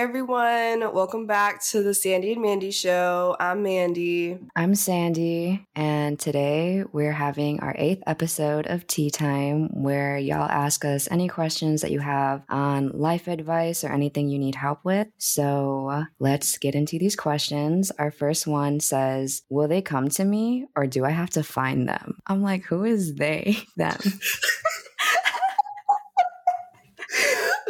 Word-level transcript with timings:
everyone. 0.00 0.94
Welcome 0.94 1.26
back 1.26 1.62
to 1.64 1.82
the 1.82 1.92
Sandy 1.92 2.32
and 2.32 2.40
Mandy 2.40 2.70
Show. 2.70 3.36
I'm 3.38 3.62
Mandy. 3.62 4.38
I'm 4.56 4.74
Sandy. 4.74 5.66
And 5.76 6.18
today 6.18 6.84
we're 6.90 7.12
having 7.12 7.60
our 7.60 7.74
eighth 7.76 8.02
episode 8.06 8.66
of 8.66 8.86
Tea 8.86 9.10
Time 9.10 9.68
where 9.74 10.16
y'all 10.16 10.50
ask 10.50 10.86
us 10.86 11.06
any 11.10 11.28
questions 11.28 11.82
that 11.82 11.90
you 11.90 11.98
have 11.98 12.42
on 12.48 12.88
life 12.98 13.28
advice 13.28 13.84
or 13.84 13.92
anything 13.92 14.30
you 14.30 14.38
need 14.38 14.54
help 14.54 14.86
with. 14.86 15.06
So 15.18 16.06
let's 16.18 16.56
get 16.56 16.74
into 16.74 16.98
these 16.98 17.14
questions. 17.14 17.90
Our 17.98 18.10
first 18.10 18.46
one 18.46 18.80
says, 18.80 19.42
Will 19.50 19.68
they 19.68 19.82
come 19.82 20.08
to 20.08 20.24
me 20.24 20.64
or 20.76 20.86
do 20.86 21.04
I 21.04 21.10
have 21.10 21.30
to 21.30 21.42
find 21.42 21.86
them? 21.86 22.16
I'm 22.26 22.40
like, 22.42 22.64
Who 22.64 22.84
is 22.84 23.16
they? 23.16 23.58
Them. 23.76 23.98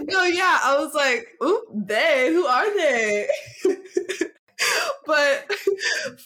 no, 0.01 0.25
yeah, 0.25 0.59
I 0.63 0.79
was 0.79 0.95
like, 0.95 1.27
"Ooh, 1.43 1.67
they? 1.75 2.33
Who 2.33 2.47
are 2.47 2.77
they?" 2.77 3.29
but 5.07 5.53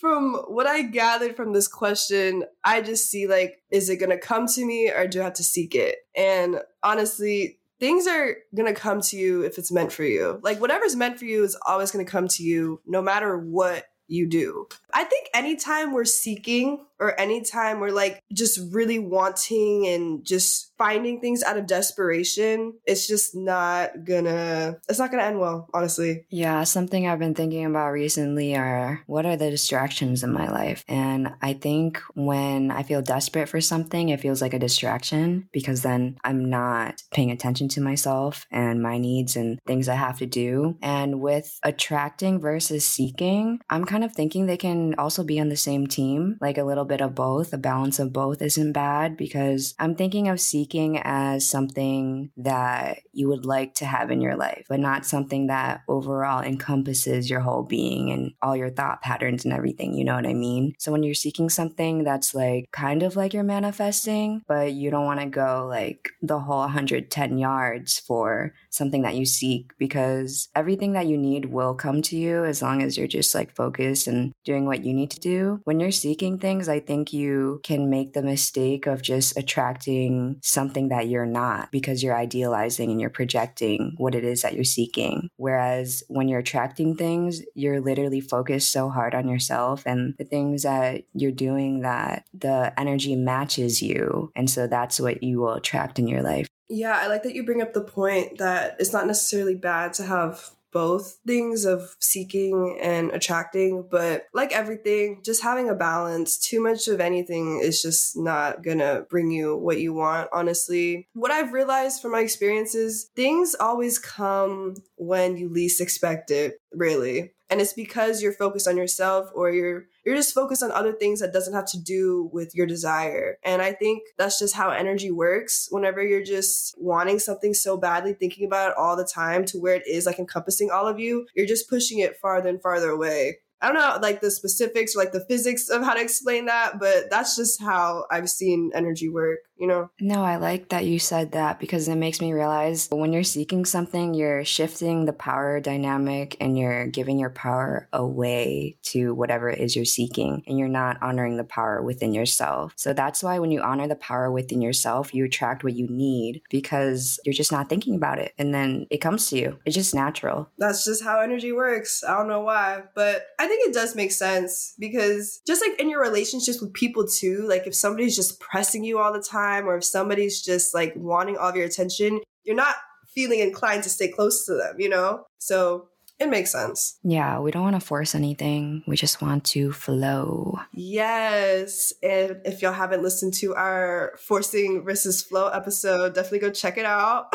from 0.01 0.35
what 0.49 0.67
I 0.67 0.83
gathered 0.83 1.37
from 1.37 1.53
this 1.53 1.69
question, 1.69 2.45
I 2.65 2.81
just 2.81 3.11
see 3.11 3.27
like, 3.27 3.63
is 3.71 3.89
it 3.89 3.97
gonna 3.97 4.19
come 4.19 4.47
to 4.49 4.65
me 4.65 4.91
or 4.91 5.07
do 5.07 5.21
I 5.21 5.25
have 5.25 5.35
to 5.35 5.45
seek 5.45 5.75
it? 5.75 5.97
And 6.17 6.61
honestly, 6.83 7.59
things 7.81 8.07
are 8.07 8.37
gonna 8.57 8.75
come 8.75 9.01
to 9.03 9.17
you 9.17 9.43
if 9.43 9.59
it's 9.59 9.73
meant 9.73 9.93
for 9.93 10.05
you. 10.05 10.41
Like 10.43 10.61
whatever's 10.61 10.97
meant 10.97 11.19
for 11.19 11.25
you 11.25 11.45
is 11.45 11.59
always 11.67 11.91
gonna 11.91 12.05
come 12.05 12.29
to 12.29 12.43
you, 12.43 12.81
no 12.87 13.03
matter 13.03 13.39
what 13.39 13.85
you 14.15 14.29
do. 14.29 14.69
I 14.93 15.05
think 15.05 15.29
anytime 15.35 15.93
we're 15.93 16.05
seeking 16.05 16.85
or 17.01 17.19
anytime 17.21 17.81
we're 17.81 17.91
like 17.91 18.23
just 18.33 18.61
really 18.73 18.99
wanting 18.99 19.87
and 19.87 20.25
just 20.25 20.73
finding 20.79 21.21
things 21.21 21.43
out 21.43 21.59
of 21.59 21.67
desperation, 21.67 22.75
it's 22.87 23.07
just 23.07 23.35
not 23.35 24.05
gonna 24.05 24.77
it's 24.89 24.99
not 24.99 25.11
gonna 25.11 25.25
end 25.25 25.41
well, 25.41 25.69
honestly. 25.75 26.25
Yeah, 26.31 26.63
something 26.65 27.07
I've 27.07 27.19
been 27.19 27.35
thinking 27.35 27.65
about 27.65 27.89
recently 27.89 28.57
are 28.57 29.03
what 29.07 29.27
are 29.27 29.37
the 29.37 29.51
distractions 29.51 30.23
in 30.23 30.33
my 30.33 30.49
life? 30.49 30.85
And 30.89 31.35
I 31.43 31.55
think 31.55 32.01
when 32.15 32.71
I 32.71 32.85
feel 32.85 33.03
desperate 33.03 33.49
for 33.49 33.61
something, 33.61 34.09
it 34.11 34.21
feels 34.21 34.41
like 34.41 34.55
a 34.55 34.59
distraction 34.59 35.49
because 35.53 35.83
then 35.83 36.19
I'm 36.25 36.49
not 36.49 37.03
paying 37.13 37.31
attention 37.31 37.69
to 37.71 37.81
myself 37.81 38.47
and 38.51 38.83
my 38.83 38.99
needs 38.99 39.35
and 39.37 39.59
things 39.67 39.89
I 39.89 39.95
have 39.95 40.19
to 40.19 40.27
do. 40.27 40.77
And 40.81 41.21
with 41.21 41.59
attracting 41.63 42.41
versus 42.41 42.87
seeking, 42.87 43.61
I'm 43.69 43.85
kind 43.85 44.04
of 44.04 44.04
thinking 44.13 44.47
they 44.47 44.57
can 44.57 44.95
also 44.97 45.25
be 45.25 45.41
on 45.41 45.49
the 45.49 45.57
same 45.57 45.87
team, 45.87 46.37
like 46.41 46.59
a 46.59 46.65
little 46.65 46.85
bit 46.85 47.01
of 47.01 47.15
both. 47.15 47.53
A 47.53 47.59
balance 47.59 47.99
of 47.99 48.13
both 48.13 48.43
isn't 48.43 48.73
bad 48.73 49.17
because 49.17 49.75
I'm 49.79 49.95
thinking 49.95 50.29
of 50.29 50.41
seeking 50.41 50.99
as 50.99 51.49
something 51.49 52.31
that 52.37 53.01
you 53.13 53.29
would 53.29 53.47
like 53.47 53.75
to 53.77 53.87
have 53.87 54.11
in 54.11 54.21
your 54.21 54.37
life, 54.37 54.67
but 54.69 54.81
not 54.81 55.07
something 55.07 55.47
that 55.47 55.83
overall 55.89 56.43
encompasses 56.43 57.31
your 57.31 57.41
whole 57.41 57.63
being 57.63 58.11
and 58.11 58.33
all 58.43 58.57
your 58.57 58.71
thought 58.71 59.03
patterns 59.03 59.45
and 59.45 59.55
everything. 59.55 59.95
You 59.95 60.05
know 60.05 60.15
what 60.15 60.27
I 60.27 60.35
mean? 60.35 60.75
So 60.79 60.93
when 60.93 61.03
you're 61.03 61.15
seeking 61.15 61.49
something 61.49 62.05
that's 62.05 62.35
like 62.35 62.69
kind 62.73 63.03
of 63.03 63.17
like 63.17 63.33
you're 63.33 63.45
manifesting, 63.45 64.43
but 64.47 64.73
you 64.73 64.91
don't 64.91 65.07
want 65.07 65.21
to 65.21 65.27
go 65.27 65.67
like 65.69 66.11
the 66.23 66.41
whole 66.41 66.61
110 66.61 67.39
yards 67.39 67.99
for 67.99 68.55
something 68.71 69.03
that 69.03 69.15
you 69.15 69.25
seek 69.25 69.73
because 69.79 70.49
everything 70.55 70.93
that 70.93 71.07
you 71.07 71.17
need 71.17 71.47
will 71.47 71.75
come 71.75 72.03
to 72.03 72.17
you 72.17 72.45
as 72.45 72.63
long 72.63 72.83
as 72.83 72.99
you're 72.99 73.07
just 73.07 73.35
like 73.35 73.55
focused 73.55 73.84
and 74.07 74.33
doing 74.45 74.67
what 74.67 74.85
you 74.85 74.93
need 74.93 75.11
to 75.13 75.21
do. 75.21 75.61
When 75.65 75.81
you're 75.81 75.91
seeking 75.91 76.39
things, 76.39 76.69
I 76.69 76.81
think 76.81 77.13
you 77.13 77.61
can 77.63 77.91
make 77.91 78.13
the 78.13 78.23
mistake 78.23 78.87
of 78.87 79.03
just 79.03 79.37
attracting 79.37 80.41
something 80.43 80.89
that 80.89 81.09
you're 81.09 81.27
not 81.27 81.71
because 81.71 82.03
you're 82.03 82.17
idealizing 82.17 82.91
and 82.91 83.01
you're 83.01 83.11
projecting 83.11 83.95
what 83.97 84.15
it 84.15 84.25
is 84.25 84.43
that 84.43 84.55
you're 84.55 84.65
seeking. 84.65 85.29
Whereas 85.37 86.03
when 86.09 86.29
you're 86.29 86.41
attracting 86.41 86.97
things, 86.97 87.43
you're 87.55 87.81
literally 87.81 88.21
focused 88.21 88.73
so 88.73 88.89
hard 88.89 89.15
on 89.15 89.29
yourself 89.29 89.83
and 89.87 90.15
the 90.19 90.25
things 90.25 90.63
that 90.63 91.03
you're 91.13 91.33
doing 91.33 91.81
that 91.81 92.25
the 92.33 92.73
energy 92.79 93.17
matches 93.17 93.83
you. 93.83 94.31
And 94.35 94.49
so 94.49 94.67
that's 94.67 95.01
what 95.01 95.23
you 95.23 95.41
will 95.41 95.55
attract 95.55 95.99
in 95.99 96.09
your 96.09 96.23
life. 96.23 96.49
Yeah, 96.69 96.99
I 97.01 97.09
like 97.09 97.23
that 97.25 97.35
you 97.35 97.45
bring 97.45 97.61
up 97.61 97.75
the 97.75 97.83
point 97.83 98.39
that 98.39 98.77
it's 98.79 98.93
not 98.93 99.07
necessarily 99.07 99.55
bad 99.55 99.93
to 99.95 100.05
have 100.05 100.51
both 100.75 101.21
things 101.27 101.65
of 101.65 101.97
seeking 102.01 102.79
and 102.83 103.11
attracting, 103.13 103.87
but 103.91 104.27
like 104.35 104.53
everything, 104.53 105.21
just 105.25 105.43
having 105.43 105.71
a 105.71 105.75
balance. 105.75 106.37
Too 106.37 106.61
much 106.61 106.89
of 106.89 107.01
anything 107.01 107.61
is 107.63 107.81
just 107.81 108.17
not 108.17 108.63
gonna 108.63 109.07
bring 109.09 109.31
you 109.31 109.57
what 109.57 109.79
you 109.79 109.95
want, 109.95 110.29
honestly. 110.33 111.09
What 111.15 111.31
I've 111.31 111.53
realized 111.53 112.03
from 112.03 112.11
my 112.11 112.21
experiences, 112.21 113.09
things 113.15 113.55
always 113.59 113.99
come 114.01 114.75
when 114.97 115.37
you 115.37 115.49
least 115.49 115.81
expect 115.81 116.33
it, 116.33 116.61
really 116.73 117.34
and 117.51 117.61
it's 117.61 117.73
because 117.73 118.23
you're 118.23 118.33
focused 118.33 118.67
on 118.67 118.77
yourself 118.77 119.31
or 119.35 119.51
you're 119.51 119.87
you're 120.05 120.17
just 120.17 120.35
focused 120.35 120.63
on 120.63 120.71
other 120.71 120.93
things 120.93 121.21
that 121.21 121.33
doesn't 121.33 121.55
have 121.55 121.67
to 121.67 121.83
do 121.83 122.29
with 122.33 122.55
your 122.55 122.67
desire. 122.67 123.39
And 123.45 123.63
i 123.63 123.73
think 123.73 124.03
that's 124.19 124.39
just 124.39 124.55
how 124.55 124.71
energy 124.71 125.11
works. 125.11 125.69
Whenever 125.71 126.03
you're 126.03 126.25
just 126.25 126.75
wanting 126.79 127.19
something 127.19 127.55
so 127.55 127.77
badly 127.77 128.15
thinking 128.15 128.47
about 128.47 128.71
it 128.71 128.77
all 128.79 128.97
the 128.97 129.05
time 129.05 129.45
to 129.47 129.59
where 129.59 129.75
it 129.75 129.87
is 129.87 130.07
like 130.07 130.19
encompassing 130.19 130.71
all 130.71 130.87
of 130.87 130.99
you 130.99 131.27
you're 131.35 131.47
just 131.47 131.69
pushing 131.69 131.99
it 131.99 132.17
farther 132.17 132.49
and 132.49 132.63
farther 132.63 132.91
away. 132.91 133.39
I 133.61 133.69
don't 133.69 133.77
know 133.77 133.99
like 134.03 134.21
the 134.21 134.31
specifics 134.31 134.95
or 134.95 134.99
like 134.99 135.13
the 135.13 135.25
physics 135.25 135.71
of 135.71 135.83
how 135.83 135.95
to 135.95 136.01
explain 136.01 136.47
that, 136.47 136.79
but 136.79 137.09
that's 137.11 137.37
just 137.37 137.63
how 137.63 138.05
I've 138.11 138.29
seen 138.29 138.71
energy 138.75 139.09
work 139.09 139.39
you 139.65 139.69
know? 139.69 139.91
No, 139.99 140.23
I 140.23 140.37
like 140.37 140.69
that 140.69 140.85
you 140.85 140.99
said 140.99 141.33
that 141.33 141.59
because 141.59 141.89
it 141.89 141.97
makes 141.97 142.21
me 142.21 142.35
realize 142.35 142.87
when 142.91 143.15
you're 143.15 143.25
seeking 143.25 143.65
something, 143.65 144.13
you're 144.13 144.45
shifting 144.45 145.07
the 145.07 145.15
power 145.15 145.59
dynamic 145.59 146.37
and 146.39 146.59
you're 146.59 146.87
giving 146.87 147.19
your 147.19 147.31
power 147.31 147.89
away 147.93 148.77
to 148.83 149.15
whatever 149.15 149.49
it 149.49 149.61
is 149.61 149.75
you're 149.75 149.87
seeking 149.87 150.43
and 150.47 150.59
you're 150.59 150.69
not 150.69 151.03
honoring 151.03 151.39
the 151.39 151.45
power 151.45 151.83
within 151.83 152.13
yourself. 152.13 152.75
So 152.77 152.93
that's 152.93 153.23
why 153.23 153.39
when 153.39 153.51
you 153.51 153.63
honor 153.63 153.89
the 153.89 153.97
power 153.97 154.31
within 154.31 154.61
yourself, 154.61 155.15
you 155.15 155.25
attract 155.25 155.65
what 155.65 155.73
you 155.73 155.89
need 155.89 156.43
because 156.51 157.19
you're 157.25 157.33
just 157.33 157.53
not 157.53 157.71
thinking 157.71 157.95
about 157.95 158.19
it 158.19 158.35
and 158.37 158.53
then 158.53 158.87
it 158.91 158.99
comes 158.99 159.31
to 159.31 159.39
you. 159.39 159.59
It's 159.65 159.75
just 159.75 159.95
natural. 159.95 160.51
That's 160.59 160.85
just 160.85 161.03
how 161.03 161.21
energy 161.21 161.53
works. 161.53 162.05
I 162.05 162.19
don't 162.19 162.29
know 162.29 162.43
why, 162.43 162.83
but 162.95 163.29
I 163.39 163.47
think 163.47 163.67
it 163.67 163.73
does 163.73 163.97
make 163.97 164.13
sense 164.13 164.75
because 164.79 165.41
just 165.47 165.63
like 165.67 165.81
in 165.81 165.89
your 165.89 166.03
relationships 166.03 166.61
with 166.61 166.75
people 166.75 167.07
too, 167.09 167.47
like 167.49 167.67
if 167.67 167.75
somebody's 167.75 168.15
just 168.15 168.41
pressing 168.41 168.85
you 168.85 168.99
all 168.99 169.13
the 169.13 169.23
time, 169.23 169.54
time 169.55 169.69
or 169.69 169.77
if 169.77 169.85
somebody's 169.85 170.43
just 170.43 170.75
like 170.75 170.93
wanting 170.97 171.37
all 171.37 171.49
of 171.49 171.57
your 171.57 171.67
attention, 171.67 172.21
you're 172.45 172.57
not 172.57 172.77
feeling 173.15 173.41
inclined 173.41 173.83
to 173.85 173.89
stay 173.89 174.09
close 174.09 174.45
to 174.47 174.55
them, 174.55 174.77
you 174.79 174.89
know? 174.89 175.25
So 175.39 175.89
it 176.19 176.29
makes 176.29 176.53
sense. 176.53 176.99
Yeah, 177.03 177.41
we 177.41 177.51
don't 177.51 177.63
want 177.63 177.81
to 177.81 177.87
force 177.87 178.15
anything. 178.15 178.85
We 178.87 178.97
just 178.97 179.21
want 179.21 179.45
to 179.47 179.73
flow. 179.73 180.59
Yes. 180.73 181.93
And 182.03 182.41
if 182.45 182.63
y'all 182.63 182.73
haven't 182.73 183.03
listened 183.03 183.35
to 183.35 183.55
our 183.55 184.15
Forcing 184.19 184.85
versus 184.85 185.23
Flow 185.23 185.49
episode, 185.49 186.15
definitely 186.15 186.41
go 186.41 186.51
check 186.51 186.79
it 186.79 186.85
out. 186.85 187.35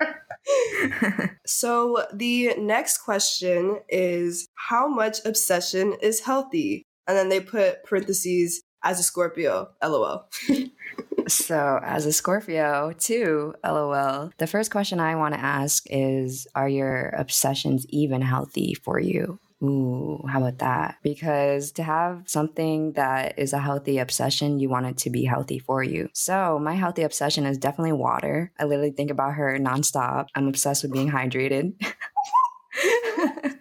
so 1.46 2.04
the 2.12 2.54
next 2.58 2.98
question 2.98 3.80
is 3.88 4.48
how 4.54 4.88
much 4.88 5.18
obsession 5.24 5.94
is 6.02 6.20
healthy? 6.20 6.84
And 7.06 7.16
then 7.16 7.28
they 7.28 7.40
put 7.40 7.84
parentheses 7.84 8.62
as 8.82 9.00
a 9.00 9.02
Scorpio, 9.02 9.68
lol. 9.82 10.28
so, 11.32 11.80
as 11.82 12.06
a 12.06 12.12
Scorpio, 12.12 12.92
too, 12.98 13.54
lol, 13.64 14.32
the 14.38 14.46
first 14.46 14.70
question 14.70 15.00
I 15.00 15.16
want 15.16 15.34
to 15.34 15.40
ask 15.40 15.84
is 15.90 16.46
Are 16.54 16.68
your 16.68 17.10
obsessions 17.10 17.86
even 17.88 18.22
healthy 18.22 18.74
for 18.74 18.98
you? 18.98 19.38
Ooh, 19.62 20.24
how 20.28 20.38
about 20.38 20.58
that? 20.58 20.98
Because 21.02 21.72
to 21.72 21.82
have 21.82 22.22
something 22.26 22.92
that 22.92 23.38
is 23.38 23.52
a 23.52 23.58
healthy 23.58 23.98
obsession, 23.98 24.60
you 24.60 24.68
want 24.68 24.86
it 24.86 24.96
to 24.98 25.10
be 25.10 25.24
healthy 25.24 25.58
for 25.58 25.82
you. 25.82 26.08
So, 26.12 26.58
my 26.58 26.74
healthy 26.74 27.02
obsession 27.02 27.44
is 27.44 27.58
definitely 27.58 27.92
water. 27.92 28.52
I 28.58 28.64
literally 28.64 28.92
think 28.92 29.10
about 29.10 29.34
her 29.34 29.58
nonstop. 29.58 30.28
I'm 30.34 30.48
obsessed 30.48 30.82
with 30.82 30.92
being 30.92 31.10
hydrated. 31.10 31.74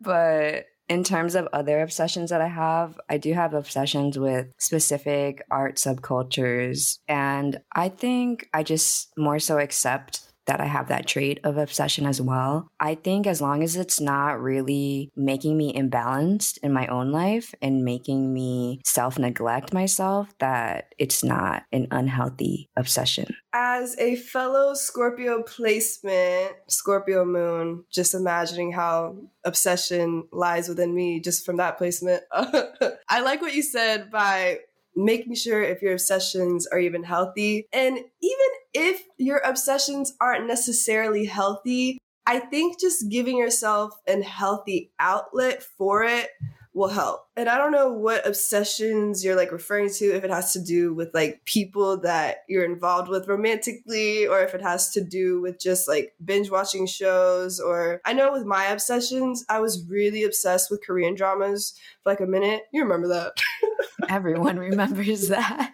but 0.00 0.66
in 0.88 1.04
terms 1.04 1.34
of 1.34 1.48
other 1.52 1.80
obsessions 1.80 2.30
that 2.30 2.40
I 2.40 2.48
have, 2.48 3.00
I 3.08 3.18
do 3.18 3.32
have 3.32 3.54
obsessions 3.54 4.18
with 4.18 4.52
specific 4.58 5.42
art 5.50 5.76
subcultures. 5.76 6.98
And 7.08 7.60
I 7.74 7.88
think 7.88 8.48
I 8.52 8.62
just 8.62 9.12
more 9.16 9.38
so 9.38 9.58
accept 9.58 10.31
that 10.46 10.60
I 10.60 10.66
have 10.66 10.88
that 10.88 11.06
trait 11.06 11.40
of 11.44 11.56
obsession 11.56 12.06
as 12.06 12.20
well. 12.20 12.68
I 12.80 12.94
think 12.94 13.26
as 13.26 13.40
long 13.40 13.62
as 13.62 13.76
it's 13.76 14.00
not 14.00 14.40
really 14.40 15.10
making 15.16 15.56
me 15.56 15.72
imbalanced 15.72 16.58
in 16.62 16.72
my 16.72 16.86
own 16.88 17.12
life 17.12 17.54
and 17.62 17.84
making 17.84 18.32
me 18.32 18.80
self 18.84 19.18
neglect 19.18 19.72
myself, 19.72 20.28
that 20.38 20.94
it's 20.98 21.22
not 21.22 21.64
an 21.72 21.88
unhealthy 21.90 22.68
obsession. 22.76 23.34
As 23.52 23.96
a 23.98 24.16
fellow 24.16 24.74
Scorpio 24.74 25.42
placement, 25.42 26.52
Scorpio 26.68 27.24
moon, 27.24 27.84
just 27.92 28.14
imagining 28.14 28.72
how 28.72 29.16
obsession 29.44 30.24
lies 30.32 30.68
within 30.68 30.94
me 30.94 31.20
just 31.20 31.44
from 31.44 31.58
that 31.58 31.78
placement. 31.78 32.22
I 32.32 33.20
like 33.20 33.42
what 33.42 33.54
you 33.54 33.62
said 33.62 34.10
by 34.10 34.60
making 34.94 35.34
sure 35.34 35.62
if 35.62 35.82
your 35.82 35.92
obsessions 35.92 36.66
are 36.66 36.78
even 36.78 37.02
healthy. 37.02 37.66
And 37.72 37.96
even 37.96 38.48
if 38.74 39.02
your 39.18 39.38
obsessions 39.38 40.14
aren't 40.20 40.46
necessarily 40.46 41.24
healthy, 41.24 41.98
I 42.26 42.38
think 42.38 42.78
just 42.78 43.08
giving 43.08 43.36
yourself 43.36 43.92
an 44.06 44.22
healthy 44.22 44.92
outlet 44.98 45.62
for 45.62 46.04
it 46.04 46.30
will 46.74 46.88
help. 46.88 47.26
And 47.36 47.48
I 47.48 47.58
don't 47.58 47.72
know 47.72 47.92
what 47.92 48.26
obsessions 48.26 49.24
you're 49.24 49.36
like 49.36 49.52
referring 49.52 49.90
to, 49.94 50.04
if 50.14 50.24
it 50.24 50.30
has 50.30 50.52
to 50.52 50.62
do 50.62 50.94
with 50.94 51.10
like 51.12 51.44
people 51.44 51.98
that 52.00 52.38
you're 52.48 52.64
involved 52.64 53.08
with 53.08 53.28
romantically, 53.28 54.26
or 54.26 54.40
if 54.40 54.54
it 54.54 54.62
has 54.62 54.90
to 54.92 55.04
do 55.04 55.40
with 55.40 55.60
just 55.60 55.86
like 55.88 56.14
binge 56.24 56.50
watching 56.50 56.86
shows. 56.86 57.60
Or 57.60 58.00
I 58.04 58.12
know 58.12 58.32
with 58.32 58.44
my 58.44 58.66
obsessions, 58.66 59.44
I 59.48 59.60
was 59.60 59.86
really 59.88 60.24
obsessed 60.24 60.70
with 60.70 60.84
Korean 60.84 61.14
dramas 61.14 61.74
for 62.02 62.10
like 62.12 62.20
a 62.20 62.26
minute. 62.26 62.62
You 62.72 62.82
remember 62.82 63.08
that? 63.08 63.32
Everyone 64.08 64.58
remembers 64.58 65.28
that. 65.28 65.72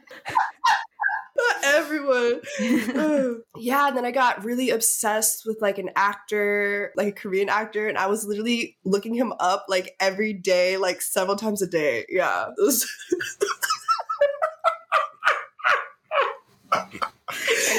Everyone. 1.89 2.41
yeah, 3.57 3.89
and 3.89 3.97
then 3.97 4.05
I 4.05 4.11
got 4.11 4.45
really 4.45 4.69
obsessed 4.71 5.47
with 5.47 5.57
like 5.63 5.79
an 5.79 5.89
actor, 5.97 6.93
like 6.97 7.09
a 7.09 7.13
Korean 7.13 7.49
actor, 7.49 7.89
and 7.89 7.97
I 7.97 8.09
was 8.09 8.27
literally 8.27 8.77
looking 8.85 9.15
him 9.15 9.33
up 9.41 9.65
like 9.69 9.97
every 9.99 10.35
day, 10.35 10.77
like 10.77 11.01
several 11.01 11.37
times 11.37 11.63
a 11.63 11.67
day. 11.67 12.05
Yeah. 12.11 12.49
so 12.61 12.85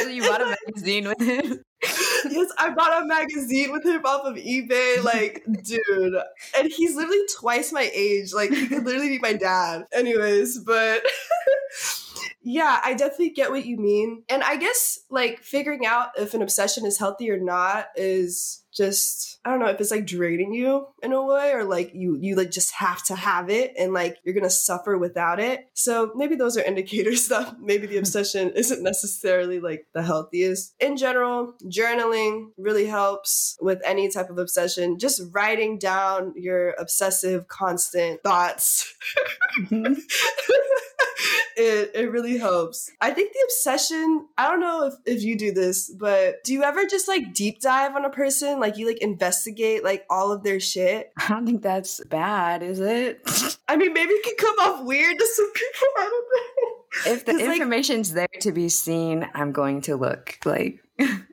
you 0.07 0.23
bought 0.23 0.41
a 0.41 0.57
magazine 0.65 1.07
with 1.07 1.21
him? 1.21 1.63
yes, 1.83 2.51
I 2.57 2.71
bought 2.71 3.03
a 3.03 3.05
magazine 3.05 3.71
with 3.71 3.85
him 3.85 4.01
off 4.05 4.25
of 4.25 4.37
eBay. 4.37 5.03
Like, 5.03 5.43
dude. 5.63 6.15
And 6.57 6.71
he's 6.75 6.95
literally 6.95 7.21
twice 7.37 7.71
my 7.71 7.91
age. 7.93 8.33
Like, 8.33 8.49
he 8.49 8.65
could 8.67 8.85
literally 8.85 9.09
be 9.09 9.19
my 9.19 9.33
dad. 9.33 9.83
Anyways, 9.93 10.57
but 10.59 11.03
yeah, 12.41 12.79
I 12.83 12.93
definitely 12.93 13.31
get 13.31 13.51
what 13.51 13.65
you 13.65 13.77
mean. 13.77 14.23
And 14.29 14.43
I 14.43 14.55
guess 14.55 14.99
like 15.09 15.39
figuring 15.39 15.85
out 15.85 16.09
if 16.17 16.33
an 16.33 16.41
obsession 16.41 16.85
is 16.85 16.97
healthy 16.97 17.29
or 17.29 17.39
not 17.39 17.87
is 17.95 18.58
just 18.73 19.39
I 19.45 19.51
don't 19.51 19.59
know 19.59 19.67
if 19.67 19.79
it's 19.79 19.91
like 19.91 20.05
draining 20.05 20.53
you 20.53 20.87
in 21.01 21.13
a 21.13 21.23
way 21.23 21.51
or 21.53 21.63
like 21.63 21.91
you 21.93 22.17
you 22.19 22.35
like 22.35 22.51
just 22.51 22.73
have 22.73 23.03
to 23.05 23.15
have 23.15 23.49
it 23.49 23.73
and 23.77 23.93
like 23.93 24.17
you're 24.23 24.39
to 24.39 24.49
suffer 24.49 24.97
without 24.97 25.39
it. 25.39 25.69
So 25.73 26.11
maybe 26.15 26.35
those 26.35 26.57
are 26.57 26.61
indicators 26.69 27.27
that 27.27 27.59
maybe 27.61 27.87
the 27.87 27.97
obsession 28.03 28.51
isn't 28.55 28.83
necessarily 28.83 29.59
like 29.59 29.87
the 29.93 30.03
healthiest. 30.03 30.75
In 30.79 30.97
general, 30.97 31.55
journaling 31.65 32.47
really 32.57 32.85
helps 32.85 33.57
with 33.61 33.81
any 33.85 34.09
type 34.09 34.29
of 34.29 34.37
obsession. 34.37 34.99
Just 34.99 35.21
writing 35.31 35.77
down 35.77 36.33
your 36.35 36.71
obsessive 36.79 37.47
constant 37.47 38.21
thoughts. 38.23 38.93
Mm-hmm. 39.61 39.93
it 41.59 41.91
it 41.93 42.11
really 42.11 42.37
helps. 42.37 42.89
I 43.01 43.11
think 43.11 43.33
the 43.33 43.39
obsession, 43.45 44.27
I 44.37 44.49
don't 44.49 44.59
know 44.59 44.87
if, 44.87 44.93
if 45.05 45.23
you 45.23 45.37
do 45.37 45.51
this, 45.51 45.89
but 45.89 46.43
do 46.43 46.53
you 46.53 46.63
ever 46.63 46.85
just 46.85 47.07
like 47.07 47.33
deep 47.33 47.61
dive 47.61 47.95
on 47.95 48.05
a 48.05 48.09
person? 48.09 48.59
Like 48.59 48.68
you 48.77 48.87
like 48.87 48.99
investigate 48.99 49.83
like 49.83 50.05
all 50.09 50.31
of 50.31 50.43
their 50.43 50.59
shit? 50.59 51.11
I 51.17 51.27
don't 51.29 51.45
think 51.45 51.61
that's 51.61 52.03
bad, 52.05 52.63
is 52.63 52.79
it? 52.79 53.21
I 53.67 53.77
mean, 53.77 53.93
maybe 53.93 54.11
it 54.11 54.23
can 54.23 54.35
come 54.37 54.55
off 54.59 54.85
weird 54.85 55.17
to 55.17 55.25
some 55.25 55.51
people. 55.53 55.87
I 55.97 56.09
don't 56.09 56.25
know. 56.33 57.13
If 57.13 57.25
the 57.25 57.53
information's 57.53 58.13
like, 58.15 58.31
there 58.31 58.41
to 58.41 58.51
be 58.51 58.69
seen, 58.69 59.29
I'm 59.33 59.51
going 59.51 59.81
to 59.81 59.95
look 59.95 60.39
like 60.45 60.83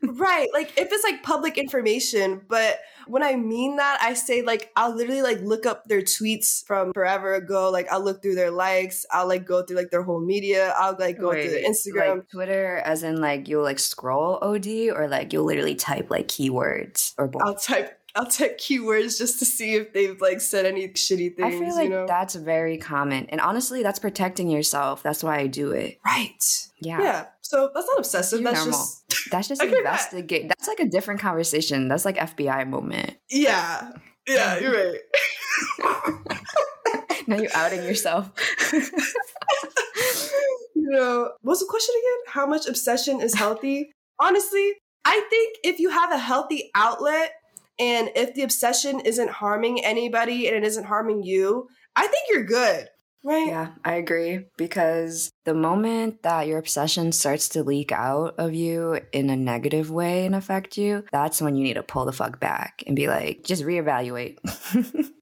right. 0.03 0.49
Like 0.53 0.73
if 0.79 0.89
it's 0.91 1.05
like 1.05 1.23
public 1.23 1.59
information, 1.59 2.43
but 2.49 2.79
when 3.07 3.23
I 3.23 3.37
mean 3.37 3.77
that, 3.77 3.99
I 4.03 4.15
say 4.15 4.43
like 4.43 4.71
I'll 4.77 4.95
literally 4.95 5.23
like 5.23 5.41
look 5.41 5.67
up 5.67 5.85
their 5.87 6.03
tweets 6.03 6.65
from 6.67 6.93
forever 6.93 7.35
ago. 7.35 7.71
Like 7.71 7.91
I'll 7.91 8.03
look 8.03 8.23
through 8.23 8.35
their 8.35 8.51
likes. 8.51 9.07
I'll 9.11 9.29
like 9.29 9.47
go 9.47 9.63
through 9.63 9.77
like 9.77 9.91
their 9.91 10.03
whole 10.03 10.21
media. 10.21 10.75
I'll 10.77 10.97
like 10.99 11.19
go 11.19 11.31
Wait, 11.31 11.49
through 11.49 11.63
Instagram, 11.63 12.17
like 12.17 12.29
Twitter, 12.29 12.79
as 12.79 13.03
in 13.03 13.21
like 13.21 13.49
you'll 13.49 13.63
like 13.63 13.79
scroll 13.79 14.39
OD 14.43 14.91
or 14.95 15.09
like 15.09 15.33
you'll 15.33 15.45
literally 15.45 15.75
type 15.75 16.11
like 16.11 16.29
keywords 16.29 17.15
or 17.19 17.29
both. 17.29 17.43
I'll 17.43 17.55
type 17.55 17.99
I'll 18.17 18.27
type 18.27 18.59
keywords 18.59 19.19
just 19.19 19.39
to 19.41 19.45
see 19.45 19.75
if 19.75 19.93
they've 19.93 20.19
like 20.21 20.41
said 20.41 20.65
any 20.65 20.89
shitty 20.89 21.37
things. 21.37 21.55
I 21.55 21.59
feel 21.59 21.75
like 21.75 21.85
you 21.85 21.91
know? 21.91 22.07
that's 22.07 22.35
very 22.35 22.79
common, 22.79 23.27
and 23.27 23.41
honestly, 23.41 23.83
that's 23.83 23.99
protecting 23.99 24.49
yourself. 24.49 25.03
That's 25.03 25.23
why 25.23 25.39
I 25.39 25.47
do 25.47 25.73
it. 25.73 26.01
Right. 26.05 26.69
Yeah. 26.81 27.03
Yeah. 27.03 27.27
So 27.49 27.71
that's 27.73 27.87
not 27.87 27.99
obsessive. 27.99 28.41
You're 28.41 28.53
that's 28.53 28.65
normal. 28.65 28.81
just 28.81 29.05
that's 29.31 29.49
just 29.49 29.63
okay, 29.63 29.77
investigate. 29.77 30.49
That's 30.49 30.67
like 30.67 30.81
a 30.81 30.87
different 30.87 31.21
conversation. 31.21 31.89
That's 31.89 32.05
like 32.05 32.17
FBI 32.17 32.69
moment. 32.69 33.17
Yeah. 33.31 33.93
Yeah. 34.27 34.59
You're 34.61 34.73
right. 34.73 35.01
now 37.29 37.37
you're 37.37 37.51
outing 37.55 37.85
yourself. 37.85 38.31
you 40.75 40.91
know, 40.91 41.31
what's 41.43 41.61
the 41.61 41.67
question 41.69 41.95
again? 41.99 42.35
How 42.35 42.47
much 42.47 42.67
obsession 42.67 43.21
is 43.21 43.35
healthy? 43.35 43.93
Honestly, 44.21 44.75
I 45.05 45.25
think 45.31 45.59
if 45.63 45.79
you 45.79 45.91
have 45.91 46.11
a 46.13 46.19
healthy 46.19 46.71
outlet 46.75 47.33
and 47.79 48.11
if 48.17 48.35
the 48.35 48.43
obsession 48.43 49.01
isn't 49.01 49.31
harming 49.31 49.85
anybody 49.85 50.49
and 50.49 50.57
it 50.57 50.65
isn't 50.65 50.85
harming 50.85 51.23
you, 51.23 51.69
I 51.95 52.07
think 52.09 52.27
you're 52.31 52.45
good. 52.45 52.89
Right. 53.27 53.49
Yeah, 53.49 53.69
I 53.85 53.95
agree. 53.97 54.45
Because 54.57 55.33
the 55.45 55.53
moment 55.53 56.23
that 56.23 56.47
your 56.47 56.59
obsession 56.59 57.11
starts 57.11 57.49
to 57.51 57.65
leak 57.65 57.91
out 57.91 58.37
of 58.39 58.55
you 58.55 59.01
in 59.11 59.31
a 59.31 59.37
negative 59.37 59.91
way 59.91 60.27
and 60.27 60.35
affect 60.35 60.79
you, 60.79 61.03
that's 61.11 61.43
when 61.43 61.57
you 61.57 61.65
need 61.65 61.75
to 61.75 61.83
pull 61.83 62.05
the 62.05 62.13
fuck 62.13 62.39
back 62.39 62.85
and 62.87 62.95
be 62.95 63.09
like, 63.09 63.43
just 63.43 63.65
reevaluate, 63.65 64.39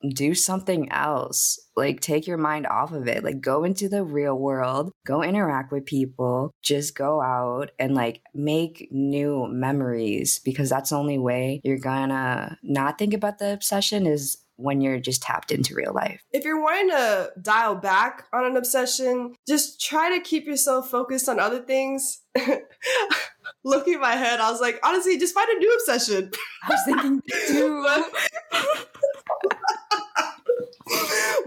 do 0.14 0.34
something 0.34 0.92
else. 0.92 1.58
Like, 1.76 2.00
take 2.00 2.26
your 2.26 2.36
mind 2.36 2.66
off 2.66 2.92
of 2.92 3.08
it. 3.08 3.24
Like, 3.24 3.40
go 3.40 3.64
into 3.64 3.88
the 3.88 4.04
real 4.04 4.38
world, 4.38 4.92
go 5.06 5.22
interact 5.22 5.72
with 5.72 5.86
people, 5.86 6.50
just 6.62 6.94
go 6.94 7.22
out 7.22 7.70
and 7.78 7.94
like 7.94 8.20
make 8.34 8.88
new 8.90 9.48
memories 9.48 10.40
because 10.44 10.68
that's 10.68 10.90
the 10.90 10.96
only 10.96 11.18
way 11.18 11.62
you're 11.64 11.78
gonna 11.78 12.58
not 12.62 12.98
think 12.98 13.14
about 13.14 13.38
the 13.38 13.52
obsession 13.54 14.06
is 14.06 14.43
when 14.56 14.80
you're 14.80 15.00
just 15.00 15.22
tapped 15.22 15.50
into 15.50 15.74
real 15.74 15.92
life. 15.92 16.22
If 16.32 16.44
you're 16.44 16.60
wanting 16.60 16.90
to 16.90 17.32
dial 17.40 17.74
back 17.74 18.26
on 18.32 18.44
an 18.44 18.56
obsession, 18.56 19.34
just 19.46 19.80
try 19.80 20.16
to 20.16 20.22
keep 20.22 20.46
yourself 20.46 20.90
focused 20.90 21.28
on 21.28 21.40
other 21.40 21.60
things. 21.60 22.22
Looking 23.64 23.94
at 23.94 24.00
my 24.00 24.16
head, 24.16 24.40
I 24.40 24.50
was 24.50 24.60
like, 24.60 24.78
honestly, 24.84 25.18
just 25.18 25.34
find 25.34 25.48
a 25.48 25.58
new 25.58 25.72
obsession. 25.74 26.30
I 26.62 26.70
was 26.70 26.80
thinking 26.84 27.22
too. 27.48 27.86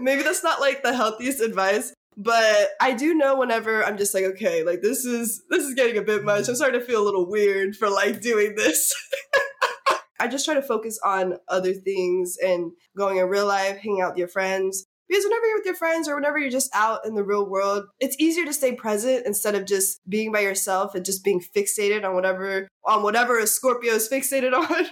Maybe 0.00 0.22
that's 0.22 0.42
not 0.42 0.60
like 0.60 0.82
the 0.82 0.94
healthiest 0.94 1.40
advice, 1.40 1.94
but 2.16 2.70
I 2.80 2.92
do 2.92 3.14
know 3.14 3.38
whenever 3.38 3.84
I'm 3.84 3.96
just 3.96 4.12
like, 4.12 4.24
okay, 4.24 4.64
like 4.64 4.82
this 4.82 5.04
is 5.04 5.42
this 5.48 5.62
is 5.64 5.74
getting 5.74 5.96
a 5.98 6.02
bit 6.02 6.24
much. 6.24 6.48
I'm 6.48 6.56
starting 6.56 6.80
to 6.80 6.86
feel 6.86 7.02
a 7.02 7.04
little 7.04 7.28
weird 7.28 7.76
for 7.76 7.88
like 7.88 8.20
doing 8.20 8.54
this. 8.56 8.92
I 10.20 10.28
just 10.28 10.44
try 10.44 10.54
to 10.54 10.62
focus 10.62 10.98
on 11.04 11.38
other 11.48 11.72
things 11.72 12.36
and 12.42 12.72
going 12.96 13.18
in 13.18 13.28
real 13.28 13.46
life, 13.46 13.78
hanging 13.78 14.00
out 14.00 14.12
with 14.12 14.18
your 14.18 14.28
friends. 14.28 14.86
Because 15.08 15.24
whenever 15.24 15.46
you're 15.46 15.58
with 15.58 15.66
your 15.66 15.74
friends 15.74 16.06
or 16.06 16.14
whenever 16.14 16.38
you're 16.38 16.50
just 16.50 16.70
out 16.74 17.06
in 17.06 17.14
the 17.14 17.24
real 17.24 17.48
world, 17.48 17.84
it's 17.98 18.16
easier 18.18 18.44
to 18.44 18.52
stay 18.52 18.74
present 18.74 19.24
instead 19.26 19.54
of 19.54 19.64
just 19.64 20.00
being 20.06 20.32
by 20.32 20.40
yourself 20.40 20.94
and 20.94 21.04
just 21.04 21.24
being 21.24 21.40
fixated 21.40 22.04
on 22.04 22.14
whatever 22.14 22.68
on 22.84 23.02
whatever 23.02 23.38
a 23.38 23.46
Scorpio 23.46 23.94
is 23.94 24.08
fixated 24.08 24.52
on. 24.70 24.86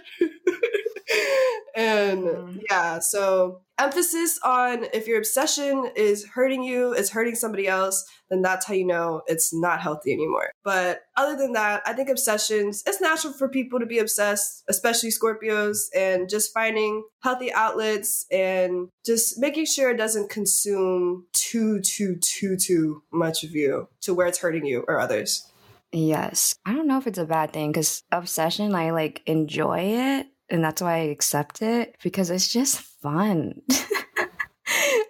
and 1.76 2.25
mm. 2.25 2.62
yeah, 2.70 2.98
so 2.98 3.60
emphasis 3.78 4.38
on 4.42 4.86
if 4.92 5.06
your 5.06 5.18
obsession 5.18 5.90
is 5.94 6.26
hurting 6.26 6.62
you, 6.62 6.94
is 6.94 7.10
hurting 7.10 7.34
somebody 7.34 7.68
else, 7.68 8.04
then 8.30 8.42
that's 8.42 8.66
how 8.66 8.75
you 8.75 8.86
know 8.86 9.22
it's 9.26 9.54
not 9.54 9.80
healthy 9.80 10.12
anymore. 10.12 10.50
But 10.64 11.02
other 11.16 11.36
than 11.36 11.52
that, 11.52 11.82
I 11.86 11.92
think 11.92 12.08
obsessions, 12.08 12.82
it's 12.86 13.00
natural 13.00 13.32
for 13.32 13.48
people 13.48 13.78
to 13.78 13.86
be 13.86 13.98
obsessed, 13.98 14.64
especially 14.68 15.10
Scorpios, 15.10 15.78
and 15.94 16.28
just 16.28 16.52
finding 16.52 17.04
healthy 17.22 17.52
outlets 17.52 18.26
and 18.30 18.88
just 19.04 19.38
making 19.38 19.66
sure 19.66 19.90
it 19.90 19.98
doesn't 19.98 20.30
consume 20.30 21.26
too, 21.32 21.80
too, 21.80 22.16
too, 22.20 22.56
too 22.56 23.02
much 23.12 23.44
of 23.44 23.50
you 23.52 23.88
to 24.02 24.14
where 24.14 24.26
it's 24.26 24.38
hurting 24.38 24.66
you 24.66 24.84
or 24.88 24.98
others. 24.98 25.50
Yes. 25.92 26.54
I 26.64 26.75
don't 26.75 26.88
know 26.88 26.98
if 26.98 27.06
it's 27.06 27.18
a 27.18 27.25
bad 27.25 27.52
thing 27.52 27.72
because 27.72 28.02
obsession, 28.10 28.75
I 28.75 28.90
like 28.90 29.22
enjoy 29.26 29.78
it. 29.80 30.26
And 30.48 30.62
that's 30.62 30.80
why 30.82 30.94
I 30.94 30.98
accept 31.08 31.62
it 31.62 31.96
because 32.02 32.30
it's 32.30 32.48
just 32.48 32.78
fun. 32.78 33.62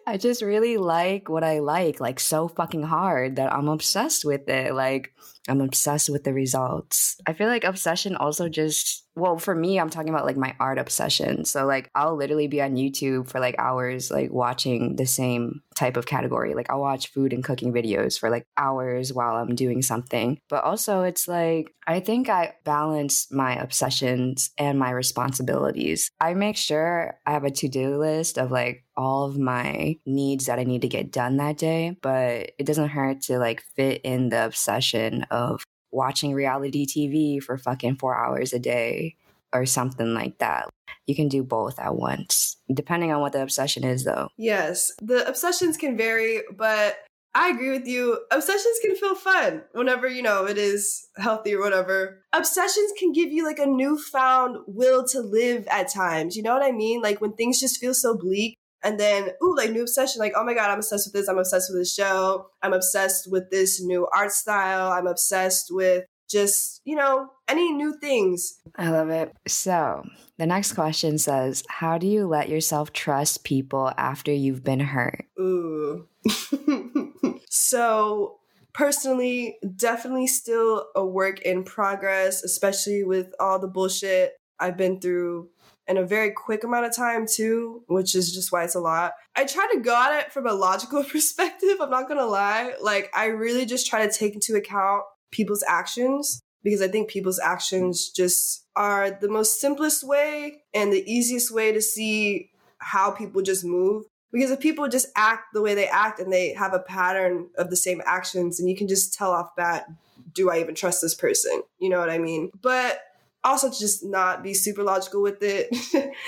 I 0.06 0.18
just 0.18 0.40
really 0.40 0.76
like 0.76 1.28
what 1.28 1.42
I 1.42 1.58
like, 1.58 1.98
like 1.98 2.20
so 2.20 2.46
fucking 2.46 2.84
hard 2.84 3.36
that 3.36 3.52
I'm 3.52 3.66
obsessed 3.66 4.24
with 4.24 4.48
it. 4.48 4.72
Like, 4.72 5.12
I'm 5.48 5.60
obsessed 5.60 6.10
with 6.10 6.24
the 6.24 6.32
results. 6.32 7.16
I 7.26 7.32
feel 7.32 7.48
like 7.48 7.64
obsession 7.64 8.16
also 8.16 8.48
just 8.48 9.04
well, 9.16 9.38
for 9.38 9.54
me, 9.54 9.80
I'm 9.80 9.88
talking 9.88 10.10
about 10.10 10.26
like 10.26 10.36
my 10.36 10.54
art 10.60 10.78
obsession. 10.78 11.46
So 11.46 11.64
like 11.64 11.90
I'll 11.94 12.16
literally 12.16 12.48
be 12.48 12.60
on 12.60 12.76
YouTube 12.76 13.30
for 13.30 13.40
like 13.40 13.54
hours 13.58 14.10
like 14.10 14.30
watching 14.30 14.96
the 14.96 15.06
same 15.06 15.62
type 15.74 15.96
of 15.96 16.04
category. 16.04 16.52
Like 16.54 16.68
I'll 16.68 16.80
watch 16.80 17.08
food 17.12 17.32
and 17.32 17.42
cooking 17.42 17.72
videos 17.72 18.18
for 18.18 18.28
like 18.28 18.44
hours 18.58 19.14
while 19.14 19.36
I'm 19.36 19.54
doing 19.54 19.80
something. 19.80 20.38
But 20.50 20.64
also 20.64 21.00
it's 21.02 21.26
like 21.26 21.72
I 21.86 22.00
think 22.00 22.28
I 22.28 22.54
balance 22.64 23.32
my 23.32 23.56
obsessions 23.56 24.50
and 24.58 24.78
my 24.78 24.90
responsibilities. 24.90 26.10
I 26.20 26.34
make 26.34 26.56
sure 26.58 27.18
I 27.24 27.32
have 27.32 27.44
a 27.44 27.50
to-do 27.50 27.96
list 27.96 28.36
of 28.36 28.50
like 28.50 28.84
all 28.96 29.24
of 29.24 29.38
my 29.38 29.96
needs 30.06 30.46
that 30.46 30.58
I 30.58 30.64
need 30.64 30.82
to 30.82 30.88
get 30.88 31.12
done 31.12 31.36
that 31.36 31.58
day, 31.58 31.96
but 32.00 32.52
it 32.58 32.66
doesn't 32.66 32.88
hurt 32.88 33.20
to 33.22 33.38
like 33.38 33.62
fit 33.74 34.00
in 34.02 34.30
the 34.30 34.44
obsession 34.44 35.24
of 35.30 35.62
watching 35.92 36.32
reality 36.32 36.86
TV 36.86 37.42
for 37.42 37.56
fucking 37.56 37.96
four 37.96 38.16
hours 38.16 38.52
a 38.52 38.58
day 38.58 39.16
or 39.52 39.66
something 39.66 40.14
like 40.14 40.38
that. 40.38 40.68
You 41.06 41.14
can 41.14 41.28
do 41.28 41.42
both 41.42 41.78
at 41.78 41.94
once, 41.94 42.56
depending 42.72 43.12
on 43.12 43.20
what 43.20 43.32
the 43.32 43.42
obsession 43.42 43.84
is, 43.84 44.04
though. 44.04 44.28
Yes, 44.36 44.92
the 45.00 45.26
obsessions 45.26 45.76
can 45.76 45.96
vary, 45.96 46.42
but 46.56 46.98
I 47.34 47.50
agree 47.50 47.70
with 47.70 47.86
you. 47.86 48.18
Obsessions 48.30 48.78
can 48.82 48.96
feel 48.96 49.14
fun 49.14 49.62
whenever, 49.72 50.08
you 50.08 50.22
know, 50.22 50.46
it 50.46 50.56
is 50.56 51.08
healthy 51.18 51.54
or 51.54 51.60
whatever. 51.60 52.22
Obsessions 52.32 52.92
can 52.98 53.12
give 53.12 53.30
you 53.30 53.44
like 53.44 53.58
a 53.58 53.66
newfound 53.66 54.58
will 54.66 55.06
to 55.08 55.20
live 55.20 55.66
at 55.68 55.92
times. 55.92 56.34
You 56.34 56.42
know 56.42 56.54
what 56.54 56.64
I 56.64 56.72
mean? 56.72 57.02
Like 57.02 57.20
when 57.20 57.34
things 57.34 57.60
just 57.60 57.78
feel 57.78 57.92
so 57.92 58.16
bleak. 58.16 58.56
And 58.86 59.00
then, 59.00 59.30
ooh, 59.42 59.56
like 59.56 59.72
new 59.72 59.82
obsession, 59.82 60.20
like, 60.20 60.34
oh 60.36 60.44
my 60.44 60.54
God, 60.54 60.70
I'm 60.70 60.78
obsessed 60.78 61.08
with 61.08 61.14
this. 61.14 61.28
I'm 61.28 61.38
obsessed 61.38 61.72
with 61.72 61.80
this 61.80 61.92
show. 61.92 62.50
I'm 62.62 62.72
obsessed 62.72 63.28
with 63.28 63.50
this 63.50 63.82
new 63.82 64.06
art 64.14 64.30
style. 64.30 64.92
I'm 64.92 65.08
obsessed 65.08 65.70
with 65.72 66.04
just, 66.30 66.82
you 66.84 66.94
know, 66.94 67.28
any 67.48 67.72
new 67.72 67.98
things. 67.98 68.60
I 68.76 68.90
love 68.90 69.10
it. 69.10 69.32
So, 69.48 70.04
the 70.38 70.46
next 70.46 70.74
question 70.74 71.18
says, 71.18 71.64
How 71.68 71.98
do 71.98 72.06
you 72.06 72.28
let 72.28 72.48
yourself 72.48 72.92
trust 72.92 73.42
people 73.42 73.92
after 73.98 74.32
you've 74.32 74.62
been 74.62 74.78
hurt? 74.78 75.24
Ooh. 75.36 76.06
so, 77.50 78.38
personally, 78.72 79.56
definitely 79.74 80.28
still 80.28 80.86
a 80.94 81.04
work 81.04 81.40
in 81.40 81.64
progress, 81.64 82.44
especially 82.44 83.02
with 83.02 83.34
all 83.40 83.58
the 83.58 83.66
bullshit 83.66 84.34
I've 84.60 84.76
been 84.76 85.00
through 85.00 85.48
in 85.88 85.96
a 85.96 86.06
very 86.06 86.32
quick 86.32 86.64
amount 86.64 86.86
of 86.86 86.94
time 86.94 87.26
too, 87.26 87.82
which 87.88 88.14
is 88.14 88.32
just 88.32 88.52
why 88.52 88.64
it's 88.64 88.74
a 88.74 88.80
lot. 88.80 89.12
I 89.34 89.44
try 89.44 89.68
to 89.72 89.80
go 89.80 89.94
at 89.94 90.20
it 90.20 90.32
from 90.32 90.46
a 90.46 90.52
logical 90.52 91.04
perspective, 91.12 91.76
I'm 91.80 91.90
not 91.90 92.08
gonna 92.08 92.26
lie. 92.26 92.74
Like 92.80 93.10
I 93.14 93.26
really 93.26 93.66
just 93.66 93.86
try 93.86 94.06
to 94.06 94.12
take 94.12 94.34
into 94.34 94.56
account 94.56 95.04
people's 95.30 95.64
actions 95.68 96.42
because 96.62 96.82
I 96.82 96.88
think 96.88 97.08
people's 97.08 97.38
actions 97.38 98.10
just 98.10 98.66
are 98.74 99.10
the 99.10 99.28
most 99.28 99.60
simplest 99.60 100.02
way 100.02 100.62
and 100.74 100.92
the 100.92 101.04
easiest 101.10 101.52
way 101.52 101.72
to 101.72 101.80
see 101.80 102.50
how 102.78 103.10
people 103.10 103.42
just 103.42 103.64
move. 103.64 104.04
Because 104.32 104.50
if 104.50 104.60
people 104.60 104.88
just 104.88 105.06
act 105.14 105.44
the 105.54 105.62
way 105.62 105.74
they 105.74 105.86
act 105.86 106.18
and 106.18 106.32
they 106.32 106.52
have 106.54 106.74
a 106.74 106.80
pattern 106.80 107.48
of 107.56 107.70
the 107.70 107.76
same 107.76 108.02
actions, 108.04 108.58
and 108.58 108.68
you 108.68 108.76
can 108.76 108.88
just 108.88 109.14
tell 109.14 109.30
off 109.30 109.54
bat, 109.56 109.86
do 110.34 110.50
I 110.50 110.58
even 110.58 110.74
trust 110.74 111.00
this 111.00 111.14
person? 111.14 111.62
You 111.78 111.88
know 111.88 112.00
what 112.00 112.10
I 112.10 112.18
mean? 112.18 112.50
But 112.60 113.00
also 113.46 113.70
to 113.70 113.78
just 113.78 114.04
not 114.04 114.42
be 114.42 114.52
super 114.52 114.82
logical 114.82 115.22
with 115.22 115.42
it. 115.42 115.68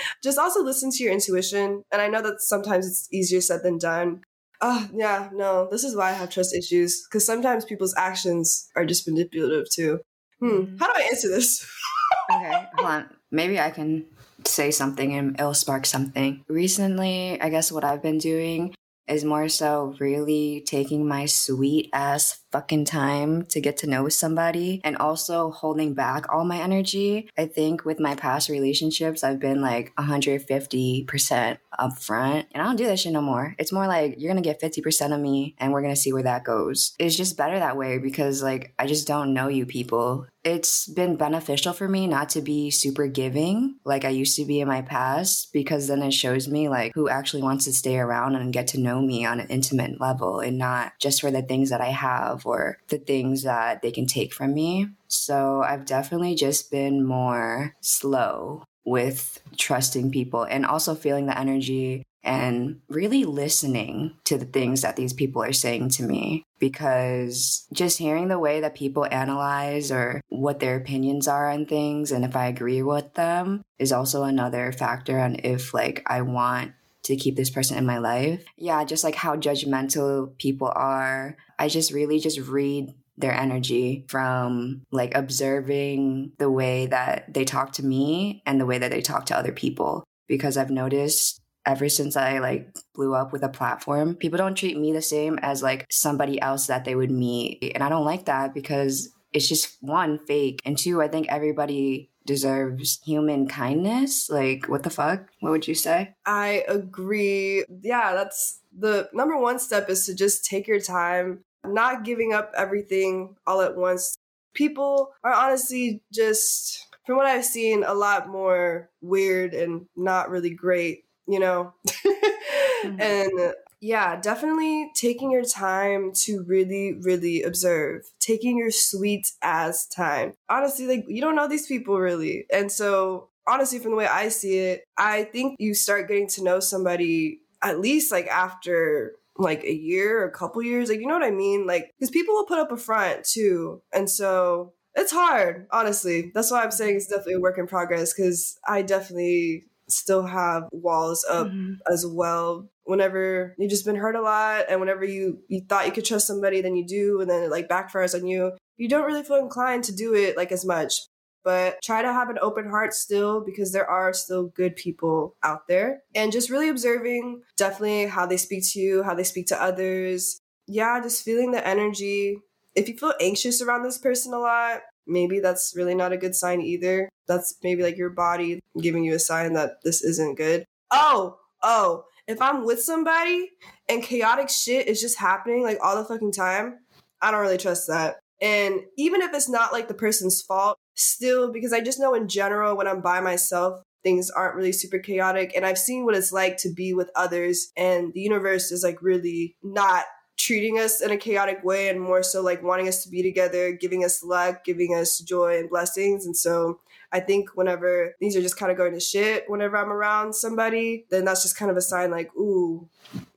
just 0.23 0.39
also 0.39 0.63
listen 0.63 0.89
to 0.91 1.03
your 1.03 1.13
intuition. 1.13 1.83
And 1.91 2.01
I 2.01 2.07
know 2.07 2.21
that 2.21 2.41
sometimes 2.41 2.87
it's 2.87 3.07
easier 3.11 3.41
said 3.41 3.61
than 3.63 3.77
done. 3.77 4.21
Oh, 4.61 4.89
yeah, 4.93 5.29
no, 5.33 5.67
this 5.71 5.83
is 5.83 5.95
why 5.95 6.09
I 6.09 6.13
have 6.13 6.29
trust 6.29 6.55
issues 6.55 7.05
because 7.07 7.25
sometimes 7.25 7.63
people's 7.63 7.95
actions 7.97 8.69
are 8.75 8.85
just 8.85 9.07
manipulative 9.07 9.69
too. 9.69 9.99
Hmm, 10.39 10.47
mm-hmm. 10.47 10.77
how 10.77 10.87
do 10.87 10.93
I 10.95 11.07
answer 11.07 11.29
this? 11.29 11.65
okay, 12.33 12.67
hold 12.75 12.89
on. 12.89 13.09
Maybe 13.31 13.59
I 13.59 13.69
can 13.69 14.05
say 14.45 14.71
something 14.71 15.13
and 15.13 15.39
it'll 15.39 15.53
spark 15.53 15.85
something. 15.85 16.43
Recently, 16.47 17.39
I 17.39 17.49
guess 17.49 17.71
what 17.71 17.83
I've 17.83 18.01
been 18.01 18.17
doing 18.17 18.75
is 19.07 19.23
more 19.23 19.49
so 19.49 19.95
really 19.99 20.63
taking 20.65 21.07
my 21.07 21.25
sweet 21.25 21.89
ass 21.93 22.39
fucking 22.51 22.85
time 22.85 23.45
to 23.45 23.61
get 23.61 23.77
to 23.77 23.87
know 23.87 24.09
somebody 24.09 24.81
and 24.83 24.97
also 24.97 25.51
holding 25.51 25.93
back 25.93 26.31
all 26.31 26.45
my 26.45 26.57
energy. 26.57 27.29
I 27.37 27.45
think 27.45 27.85
with 27.85 27.99
my 27.99 28.15
past 28.15 28.49
relationships, 28.49 29.23
I've 29.23 29.39
been 29.39 29.61
like 29.61 29.93
150% 29.95 31.57
upfront 31.79 32.45
and 32.51 32.61
I 32.61 32.65
don't 32.65 32.75
do 32.75 32.85
that 32.85 32.99
shit 32.99 33.13
no 33.13 33.21
more. 33.21 33.55
It's 33.57 33.71
more 33.71 33.87
like 33.87 34.15
you're 34.17 34.31
gonna 34.31 34.41
get 34.41 34.61
50% 34.61 35.13
of 35.13 35.19
me 35.19 35.55
and 35.59 35.71
we're 35.71 35.81
gonna 35.81 35.95
see 35.95 36.13
where 36.13 36.23
that 36.23 36.43
goes. 36.43 36.93
It's 36.99 37.15
just 37.15 37.37
better 37.37 37.59
that 37.59 37.77
way 37.77 37.97
because 37.97 38.43
like 38.43 38.73
I 38.79 38.87
just 38.87 39.07
don't 39.07 39.33
know 39.33 39.47
you 39.47 39.65
people 39.65 40.27
it's 40.43 40.87
been 40.87 41.17
beneficial 41.17 41.73
for 41.73 41.87
me 41.87 42.07
not 42.07 42.29
to 42.29 42.41
be 42.41 42.71
super 42.71 43.07
giving 43.07 43.75
like 43.83 44.05
I 44.05 44.09
used 44.09 44.37
to 44.37 44.45
be 44.45 44.61
in 44.61 44.69
my 44.69 44.81
past 44.81 45.51
because 45.51 45.87
then 45.87 46.01
it 46.01 46.13
shows 46.13 46.47
me 46.47 46.69
like 46.69 46.93
who 46.95 47.09
actually 47.09 47.41
wants 47.41 47.65
to 47.65 47.73
stay 47.73 47.97
around 47.97 48.35
and 48.35 48.53
get 48.53 48.67
to 48.69 48.79
know 48.79 49.01
me 49.01 49.25
on 49.25 49.41
an 49.41 49.47
intimate 49.47 49.99
level 49.99 50.39
and 50.39 50.57
not 50.57 50.93
just 50.99 51.19
for 51.19 51.29
the 51.29 51.41
things 51.41 51.69
that 51.71 51.81
I 51.81 51.89
have 51.89 52.38
or 52.45 52.77
the 52.87 52.97
things 52.97 53.43
that 53.43 53.81
they 53.81 53.91
can 53.91 54.05
take 54.05 54.33
from 54.33 54.53
me. 54.53 54.87
So 55.07 55.61
I've 55.61 55.85
definitely 55.85 56.35
just 56.35 56.71
been 56.71 57.05
more 57.05 57.75
slow 57.81 58.63
with 58.85 59.41
trusting 59.57 60.11
people 60.11 60.43
and 60.43 60.65
also 60.65 60.95
feeling 60.95 61.27
the 61.27 61.37
energy 61.37 62.03
and 62.23 62.81
really 62.89 63.23
listening 63.23 64.13
to 64.25 64.37
the 64.37 64.45
things 64.45 64.81
that 64.81 64.95
these 64.95 65.13
people 65.13 65.41
are 65.41 65.53
saying 65.53 65.89
to 65.89 66.03
me 66.03 66.43
because 66.59 67.65
just 67.71 67.97
hearing 67.97 68.27
the 68.27 68.39
way 68.39 68.59
that 68.59 68.75
people 68.75 69.07
analyze 69.09 69.91
or 69.91 70.21
what 70.27 70.59
their 70.59 70.75
opinions 70.75 71.27
are 71.27 71.49
on 71.49 71.65
things 71.65 72.11
and 72.11 72.25
if 72.25 72.35
I 72.35 72.47
agree 72.47 72.81
with 72.81 73.13
them 73.13 73.61
is 73.77 73.93
also 73.93 74.23
another 74.23 74.73
factor 74.73 75.17
on 75.19 75.37
if 75.43 75.73
like 75.73 76.03
I 76.07 76.21
want 76.21 76.73
to 77.03 77.15
keep 77.15 77.35
this 77.35 77.49
person 77.49 77.77
in 77.77 77.85
my 77.85 77.97
life. 77.97 78.43
Yeah, 78.57 78.83
just 78.83 79.03
like 79.03 79.15
how 79.15 79.35
judgmental 79.35 80.37
people 80.37 80.71
are. 80.75 81.37
I 81.59 81.67
just 81.67 81.91
really 81.91 82.19
just 82.19 82.39
read 82.39 82.93
their 83.17 83.33
energy 83.33 84.05
from 84.07 84.81
like 84.91 85.13
observing 85.15 86.31
the 86.37 86.49
way 86.49 86.85
that 86.87 87.33
they 87.33 87.43
talk 87.43 87.73
to 87.73 87.85
me 87.85 88.41
and 88.45 88.59
the 88.59 88.65
way 88.65 88.77
that 88.77 88.91
they 88.91 89.01
talk 89.01 89.25
to 89.25 89.37
other 89.37 89.51
people 89.51 90.05
because 90.27 90.55
I've 90.55 90.69
noticed 90.69 91.41
ever 91.65 91.89
since 91.89 92.15
I 92.15 92.39
like 92.39 92.73
blew 92.95 93.13
up 93.13 93.33
with 93.33 93.43
a 93.43 93.49
platform, 93.49 94.15
people 94.15 94.37
don't 94.37 94.55
treat 94.55 94.79
me 94.79 94.93
the 94.93 95.01
same 95.01 95.37
as 95.41 95.61
like 95.61 95.85
somebody 95.89 96.41
else 96.41 96.67
that 96.67 96.85
they 96.85 96.95
would 96.95 97.11
meet. 97.11 97.73
And 97.75 97.83
I 97.83 97.89
don't 97.89 98.05
like 98.05 98.25
that 98.25 98.53
because 98.53 99.09
it's 99.33 99.49
just 99.49 99.77
one 99.81 100.19
fake 100.25 100.61
and 100.65 100.77
two, 100.77 101.01
I 101.01 101.07
think 101.09 101.27
everybody 101.27 102.09
deserves 102.25 102.99
human 103.03 103.47
kindness. 103.47 104.29
Like, 104.29 104.67
what 104.67 104.83
the 104.83 104.89
fuck? 104.89 105.27
What 105.39 105.51
would 105.51 105.67
you 105.67 105.75
say? 105.75 106.15
I 106.25 106.63
agree. 106.67 107.65
Yeah, 107.81 108.13
that's 108.13 108.59
the 108.77 109.09
number 109.13 109.37
one 109.37 109.59
step 109.59 109.89
is 109.89 110.05
to 110.05 110.15
just 110.15 110.45
take 110.45 110.67
your 110.67 110.79
time, 110.79 111.43
not 111.73 112.03
giving 112.03 112.33
up 112.33 112.51
everything 112.55 113.35
all 113.47 113.61
at 113.61 113.75
once. 113.75 114.15
People 114.53 115.11
are 115.23 115.33
honestly 115.33 116.01
just, 116.11 116.87
from 117.05 117.17
what 117.17 117.25
I've 117.25 117.45
seen, 117.45 117.83
a 117.83 117.93
lot 117.93 118.27
more 118.27 118.89
weird 119.01 119.53
and 119.53 119.85
not 119.95 120.29
really 120.29 120.49
great 120.49 121.03
you 121.29 121.39
know? 121.39 121.73
mm-hmm. 121.87 122.99
And 122.99 123.53
yeah, 123.81 124.19
definitely 124.19 124.89
taking 124.95 125.31
your 125.31 125.43
time 125.43 126.11
to 126.23 126.43
really, 126.43 126.93
really 126.93 127.43
observe, 127.43 128.09
taking 128.19 128.57
your 128.57 128.71
sweet 128.71 129.31
ass 129.41 129.85
time. 129.85 130.33
Honestly, 130.49 130.87
like 130.87 131.03
you 131.07 131.21
don't 131.21 131.35
know 131.35 131.47
these 131.47 131.67
people 131.67 131.99
really. 131.99 132.45
And 132.51 132.71
so, 132.71 133.29
honestly, 133.45 133.79
from 133.79 133.91
the 133.91 133.97
way 133.97 134.07
I 134.07 134.29
see 134.29 134.59
it, 134.59 134.85
I 134.97 135.23
think 135.23 135.57
you 135.59 135.73
start 135.73 136.07
getting 136.07 136.29
to 136.29 136.43
know 136.43 136.61
somebody 136.61 137.41
at 137.61 137.81
least 137.81 138.13
like 138.13 138.27
after 138.27 139.15
like 139.39 139.63
a 139.63 139.73
year 139.73 140.21
or 140.21 140.27
a 140.27 140.31
couple 140.31 140.61
years. 140.61 140.89
Like, 140.89 140.99
you 140.99 141.07
know 141.07 141.13
what 141.13 141.23
I 141.23 141.31
mean? 141.31 141.65
Like, 141.65 141.91
because 141.97 142.11
people 142.11 142.35
will 142.35 142.45
put 142.45 142.59
up 142.59 142.71
a 142.71 142.77
front 142.77 143.23
too. 143.23 143.81
And 143.93 144.09
so, 144.09 144.73
it's 144.95 145.11
hard, 145.11 145.67
honestly. 145.71 146.31
That's 146.33 146.51
why 146.51 146.63
I'm 146.63 146.71
saying 146.71 146.95
it's 146.95 147.07
definitely 147.07 147.35
a 147.35 147.39
work 147.39 147.57
in 147.57 147.67
progress 147.67 148.13
because 148.13 148.57
I 148.67 148.81
definitely 148.81 149.65
still 149.87 150.25
have 150.25 150.63
walls 150.71 151.25
up 151.29 151.47
mm-hmm. 151.47 151.73
as 151.91 152.05
well 152.05 152.69
whenever 152.83 153.55
you've 153.57 153.69
just 153.69 153.85
been 153.85 153.95
hurt 153.95 154.15
a 154.15 154.21
lot 154.21 154.65
and 154.69 154.79
whenever 154.79 155.03
you 155.03 155.39
you 155.47 155.61
thought 155.67 155.85
you 155.85 155.91
could 155.91 156.05
trust 156.05 156.27
somebody 156.27 156.61
then 156.61 156.75
you 156.75 156.85
do 156.85 157.21
and 157.21 157.29
then 157.29 157.43
it 157.43 157.51
like 157.51 157.67
backfires 157.67 158.13
on 158.13 158.27
you 158.27 158.51
you 158.77 158.87
don't 158.87 159.05
really 159.05 159.23
feel 159.23 159.37
inclined 159.37 159.83
to 159.83 159.95
do 159.95 160.13
it 160.13 160.37
like 160.37 160.51
as 160.51 160.65
much 160.65 161.01
but 161.43 161.81
try 161.83 162.01
to 162.01 162.13
have 162.13 162.29
an 162.29 162.39
open 162.41 162.69
heart 162.69 162.93
still 162.93 163.43
because 163.43 163.71
there 163.71 163.89
are 163.89 164.13
still 164.13 164.47
good 164.47 164.75
people 164.75 165.35
out 165.43 165.67
there 165.67 166.01
and 166.15 166.31
just 166.31 166.49
really 166.49 166.69
observing 166.69 167.41
definitely 167.57 168.05
how 168.05 168.25
they 168.25 168.37
speak 168.37 168.63
to 168.71 168.79
you 168.79 169.03
how 169.03 169.13
they 169.13 169.23
speak 169.23 169.47
to 169.47 169.61
others 169.61 170.39
yeah 170.67 170.99
just 171.01 171.23
feeling 171.23 171.51
the 171.51 171.67
energy 171.67 172.37
if 172.75 172.87
you 172.87 172.97
feel 172.97 173.13
anxious 173.19 173.61
around 173.61 173.83
this 173.83 173.97
person 173.97 174.33
a 174.33 174.39
lot 174.39 174.81
maybe 175.09 175.39
that's 175.39 175.73
really 175.75 175.95
not 175.95 176.13
a 176.13 176.17
good 176.17 176.35
sign 176.35 176.61
either. 176.61 177.09
That's 177.27 177.55
maybe 177.63 177.83
like 177.83 177.97
your 177.97 178.11
body 178.11 178.61
giving 178.79 179.03
you 179.03 179.15
a 179.15 179.19
sign 179.19 179.53
that 179.53 179.83
this 179.83 180.03
isn't 180.03 180.37
good. 180.37 180.65
Oh, 180.91 181.37
oh, 181.61 182.05
if 182.27 182.41
I'm 182.41 182.63
with 182.63 182.81
somebody 182.81 183.49
and 183.89 184.03
chaotic 184.03 184.49
shit 184.49 184.87
is 184.87 185.01
just 185.01 185.17
happening 185.17 185.63
like 185.63 185.79
all 185.83 185.95
the 185.95 186.05
fucking 186.05 186.31
time, 186.31 186.79
I 187.21 187.31
don't 187.31 187.41
really 187.41 187.57
trust 187.57 187.87
that. 187.87 188.19
And 188.41 188.81
even 188.97 189.21
if 189.21 189.33
it's 189.33 189.49
not 189.49 189.73
like 189.73 189.87
the 189.89 189.93
person's 189.93 190.41
fault, 190.41 190.77
still, 190.99 191.51
because 191.51 191.73
I 191.73 191.81
just 191.81 191.99
know 191.99 192.13
in 192.13 192.27
general 192.27 192.75
when 192.75 192.87
I'm 192.87 193.01
by 193.01 193.19
myself, 193.21 193.81
things 194.03 194.29
aren't 194.29 194.55
really 194.55 194.71
super 194.71 194.99
chaotic. 194.99 195.53
And 195.55 195.65
I've 195.65 195.77
seen 195.77 196.05
what 196.05 196.15
it's 196.15 196.31
like 196.31 196.57
to 196.57 196.73
be 196.73 196.93
with 196.93 197.09
others, 197.15 197.71
and 197.75 198.13
the 198.13 198.21
universe 198.21 198.71
is 198.71 198.83
like 198.83 199.01
really 199.01 199.55
not 199.63 200.05
treating 200.37 200.79
us 200.79 201.01
in 201.01 201.11
a 201.11 201.17
chaotic 201.17 201.63
way 201.63 201.89
and 201.89 201.99
more 201.99 202.23
so 202.23 202.41
like 202.41 202.63
wanting 202.63 202.87
us 202.87 203.03
to 203.03 203.09
be 203.09 203.21
together, 203.21 203.73
giving 203.73 204.05
us 204.05 204.23
luck, 204.23 204.63
giving 204.63 204.95
us 204.95 205.19
joy 205.19 205.59
and 205.59 205.69
blessings. 205.69 206.25
And 206.25 206.35
so 206.35 206.79
I 207.11 207.19
think 207.19 207.49
whenever 207.55 208.15
things 208.19 208.37
are 208.37 208.41
just 208.41 208.57
kind 208.57 208.71
of 208.71 208.77
going 208.77 208.93
to 208.93 209.01
shit, 209.01 209.49
whenever 209.49 209.75
I'm 209.75 209.91
around 209.91 210.33
somebody, 210.33 211.05
then 211.09 211.25
that's 211.25 211.43
just 211.43 211.57
kind 211.57 211.69
of 211.69 211.75
a 211.75 211.81
sign 211.81 212.09
like, 212.09 212.33
ooh. 212.35 212.87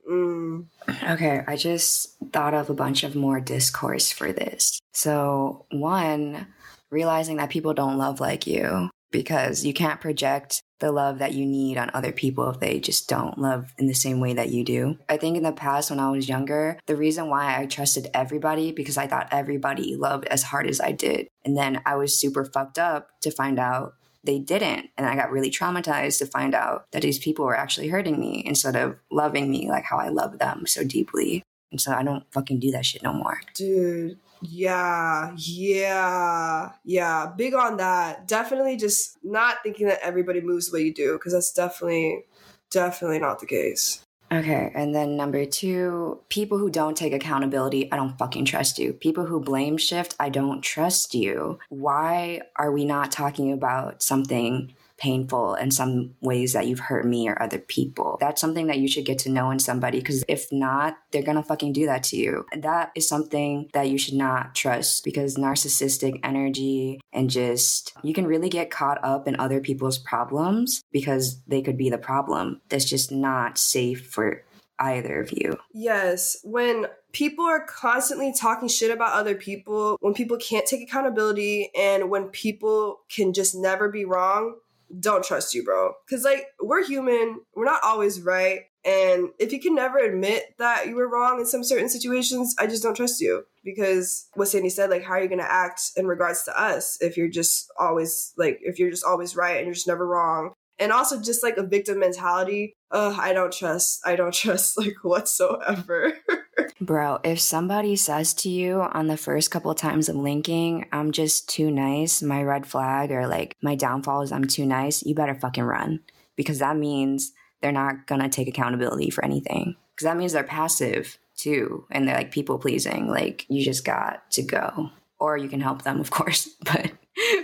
Mm. 0.09 0.65
Okay, 1.09 1.43
I 1.45 1.55
just 1.55 2.15
thought 2.31 2.53
of 2.53 2.69
a 2.69 2.73
bunch 2.73 3.03
of 3.03 3.15
more 3.15 3.39
discourse 3.39 4.11
for 4.11 4.31
this. 4.31 4.79
So, 4.93 5.65
one, 5.71 6.47
realizing 6.93 7.37
that 7.37 7.49
people 7.49 7.73
don't 7.73 7.97
love 7.97 8.19
like 8.19 8.47
you 8.47 8.89
because 9.11 9.63
you 9.63 9.73
can't 9.73 10.01
project 10.01 10.61
the 10.79 10.91
love 10.91 11.19
that 11.19 11.33
you 11.33 11.45
need 11.45 11.77
on 11.77 11.89
other 11.93 12.11
people 12.11 12.49
if 12.49 12.59
they 12.59 12.79
just 12.79 13.07
don't 13.07 13.37
love 13.37 13.73
in 13.77 13.87
the 13.87 13.93
same 13.93 14.19
way 14.19 14.33
that 14.33 14.49
you 14.49 14.65
do. 14.65 14.97
I 15.07 15.17
think 15.17 15.37
in 15.37 15.43
the 15.43 15.53
past 15.53 15.89
when 15.89 15.99
I 15.99 16.09
was 16.09 16.27
younger, 16.27 16.77
the 16.87 16.95
reason 16.95 17.29
why 17.29 17.57
I 17.57 17.67
trusted 17.67 18.07
everybody 18.13 18.71
because 18.71 18.97
I 18.97 19.07
thought 19.07 19.29
everybody 19.31 19.95
loved 19.95 20.25
as 20.25 20.43
hard 20.43 20.67
as 20.67 20.81
I 20.81 20.91
did. 20.91 21.27
And 21.45 21.55
then 21.55 21.81
I 21.85 21.95
was 21.95 22.19
super 22.19 22.43
fucked 22.43 22.79
up 22.79 23.09
to 23.21 23.31
find 23.31 23.59
out 23.59 23.93
they 24.25 24.39
didn't. 24.39 24.89
And 24.97 25.05
I 25.05 25.15
got 25.15 25.31
really 25.31 25.51
traumatized 25.51 26.17
to 26.19 26.25
find 26.25 26.55
out 26.55 26.85
that 26.91 27.01
these 27.01 27.19
people 27.19 27.45
were 27.45 27.57
actually 27.57 27.89
hurting 27.89 28.19
me 28.19 28.43
instead 28.45 28.75
of 28.75 28.97
loving 29.11 29.49
me 29.51 29.69
like 29.69 29.83
how 29.83 29.97
I 29.97 30.09
love 30.09 30.39
them 30.39 30.65
so 30.65 30.83
deeply. 30.83 31.43
And 31.73 31.81
so 31.81 31.91
I 31.91 32.03
don't 32.03 32.23
fucking 32.31 32.59
do 32.59 32.69
that 32.69 32.85
shit 32.85 33.01
no 33.01 33.11
more. 33.11 33.41
Dude, 33.55 34.19
yeah, 34.43 35.33
yeah, 35.35 36.69
yeah. 36.85 37.31
Big 37.35 37.55
on 37.55 37.77
that. 37.77 38.27
Definitely 38.27 38.77
just 38.77 39.17
not 39.23 39.57
thinking 39.63 39.87
that 39.87 39.97
everybody 40.03 40.39
moves 40.39 40.69
the 40.69 40.77
way 40.77 40.83
you 40.83 40.93
do, 40.93 41.13
because 41.13 41.33
that's 41.33 41.51
definitely, 41.51 42.25
definitely 42.69 43.17
not 43.17 43.39
the 43.39 43.47
case. 43.47 44.03
Okay, 44.31 44.71
and 44.75 44.93
then 44.93 45.17
number 45.17 45.45
two, 45.45 46.19
people 46.29 46.59
who 46.59 46.69
don't 46.69 46.95
take 46.95 47.13
accountability, 47.13 47.91
I 47.91 47.95
don't 47.95 48.17
fucking 48.19 48.45
trust 48.45 48.77
you. 48.77 48.93
People 48.93 49.25
who 49.25 49.39
blame 49.39 49.77
shift, 49.77 50.15
I 50.19 50.29
don't 50.29 50.61
trust 50.61 51.15
you. 51.15 51.57
Why 51.69 52.41
are 52.55 52.71
we 52.71 52.85
not 52.85 53.11
talking 53.11 53.51
about 53.51 54.03
something 54.03 54.75
painful 55.03 55.55
in 55.55 55.69
some 55.69 56.15
ways 56.21 56.53
that 56.53 56.65
you've 56.65 56.79
hurt 56.79 57.05
me 57.05 57.27
or 57.27 57.41
other 57.43 57.59
people. 57.59 58.17
That's 58.21 58.39
something 58.39 58.67
that 58.67 58.77
you 58.77 58.87
should 58.87 59.03
get 59.03 59.19
to 59.19 59.29
know 59.29 59.51
in 59.51 59.59
somebody 59.59 59.99
because 59.99 60.23
if 60.29 60.49
not, 60.49 60.97
they're 61.11 61.21
gonna 61.21 61.43
fucking 61.43 61.73
do 61.73 61.85
that 61.87 62.03
to 62.03 62.15
you. 62.15 62.45
That 62.57 62.91
is 62.95 63.07
something 63.07 63.69
that 63.73 63.89
you 63.89 63.97
should 63.97 64.13
not 64.13 64.55
trust 64.55 65.03
because 65.03 65.35
narcissistic 65.35 66.21
energy 66.23 67.01
and 67.11 67.29
just 67.29 67.91
you 68.01 68.13
can 68.13 68.25
really 68.25 68.47
get 68.47 68.71
caught 68.71 69.03
up 69.03 69.27
in 69.27 69.35
other 69.35 69.59
people's 69.59 69.97
problems 69.97 70.81
because 70.93 71.41
they 71.47 71.61
could 71.61 71.77
be 71.77 71.89
the 71.89 71.97
problem. 71.97 72.61
That's 72.69 72.85
just 72.85 73.11
not 73.11 73.57
safe 73.57 74.07
for 74.07 74.45
either 74.79 75.19
of 75.21 75.31
you. 75.31 75.57
Yes. 75.73 76.37
When 76.43 76.87
people 77.11 77.45
are 77.45 77.65
constantly 77.65 78.33
talking 78.33 78.67
shit 78.67 78.91
about 78.91 79.13
other 79.13 79.35
people, 79.35 79.97
when 80.01 80.13
people 80.13 80.37
can't 80.37 80.65
take 80.65 80.81
accountability, 80.81 81.71
and 81.77 82.09
when 82.09 82.25
people 82.29 83.01
can 83.09 83.33
just 83.33 83.55
never 83.55 83.89
be 83.89 84.05
wrong, 84.05 84.55
don't 84.99 85.23
trust 85.23 85.53
you, 85.53 85.63
bro. 85.63 85.93
Cause 86.09 86.23
like 86.23 86.45
we're 86.61 86.85
human, 86.85 87.41
we're 87.55 87.65
not 87.65 87.83
always 87.83 88.21
right. 88.21 88.61
And 88.85 89.29
if 89.39 89.53
you 89.53 89.61
can 89.61 89.75
never 89.75 89.97
admit 89.97 90.43
that 90.59 90.87
you 90.87 90.95
were 90.95 91.09
wrong 91.09 91.39
in 91.39 91.45
some 91.45 91.63
certain 91.63 91.87
situations, 91.87 92.53
I 92.59 92.67
just 92.67 92.83
don't 92.83 92.95
trust 92.95 93.21
you. 93.21 93.43
Because 93.63 94.27
what 94.33 94.49
Sandy 94.49 94.69
said, 94.69 94.89
like, 94.89 95.03
how 95.03 95.13
are 95.13 95.21
you 95.21 95.29
gonna 95.29 95.43
act 95.43 95.91
in 95.95 96.05
regards 96.05 96.43
to 96.43 96.61
us 96.61 96.97
if 97.01 97.15
you're 97.15 97.29
just 97.29 97.71
always 97.79 98.33
like 98.37 98.59
if 98.61 98.79
you're 98.79 98.91
just 98.91 99.05
always 99.05 99.35
right 99.35 99.57
and 99.57 99.65
you're 99.65 99.73
just 99.73 99.87
never 99.87 100.05
wrong? 100.05 100.53
And 100.79 100.91
also 100.91 101.21
just 101.21 101.43
like 101.43 101.57
a 101.57 101.65
victim 101.65 101.99
mentality. 101.99 102.73
Uh, 102.91 103.15
I 103.17 103.31
don't 103.33 103.53
trust. 103.53 104.01
I 104.05 104.15
don't 104.15 104.33
trust 104.43 104.77
like 104.77 104.95
whatsoever. 105.03 106.13
Bro, 106.85 107.19
if 107.23 107.39
somebody 107.39 107.95
says 107.95 108.33
to 108.33 108.49
you 108.49 108.81
on 108.81 109.07
the 109.07 109.15
first 109.15 109.51
couple 109.51 109.71
of 109.71 109.77
times 109.77 110.09
of 110.09 110.17
linking, 110.17 110.85
I'm 110.91 111.13
just 111.13 111.47
too 111.47 111.71
nice, 111.71 112.21
my 112.21 112.43
red 112.43 112.65
flag 112.65 113.09
or 113.09 113.25
like 113.25 113.55
my 113.61 113.75
downfall 113.75 114.21
is 114.21 114.33
I'm 114.33 114.43
too 114.43 114.65
nice, 114.65 115.01
you 115.01 115.15
better 115.15 115.33
fucking 115.33 115.63
run 115.63 116.01
because 116.35 116.59
that 116.59 116.75
means 116.75 117.31
they're 117.61 117.71
not 117.71 118.05
gonna 118.05 118.27
take 118.27 118.49
accountability 118.49 119.11
for 119.11 119.23
anything. 119.23 119.77
Because 119.95 120.03
that 120.03 120.17
means 120.17 120.33
they're 120.33 120.43
passive 120.43 121.17
too 121.37 121.85
and 121.89 122.05
they're 122.05 122.17
like 122.17 122.31
people 122.31 122.59
pleasing. 122.59 123.07
Like 123.07 123.45
you 123.47 123.63
just 123.63 123.85
got 123.85 124.29
to 124.31 124.41
go. 124.41 124.89
Or 125.19 125.37
you 125.37 125.47
can 125.47 125.61
help 125.61 125.83
them, 125.83 126.01
of 126.01 126.11
course. 126.11 126.49
But 126.65 126.91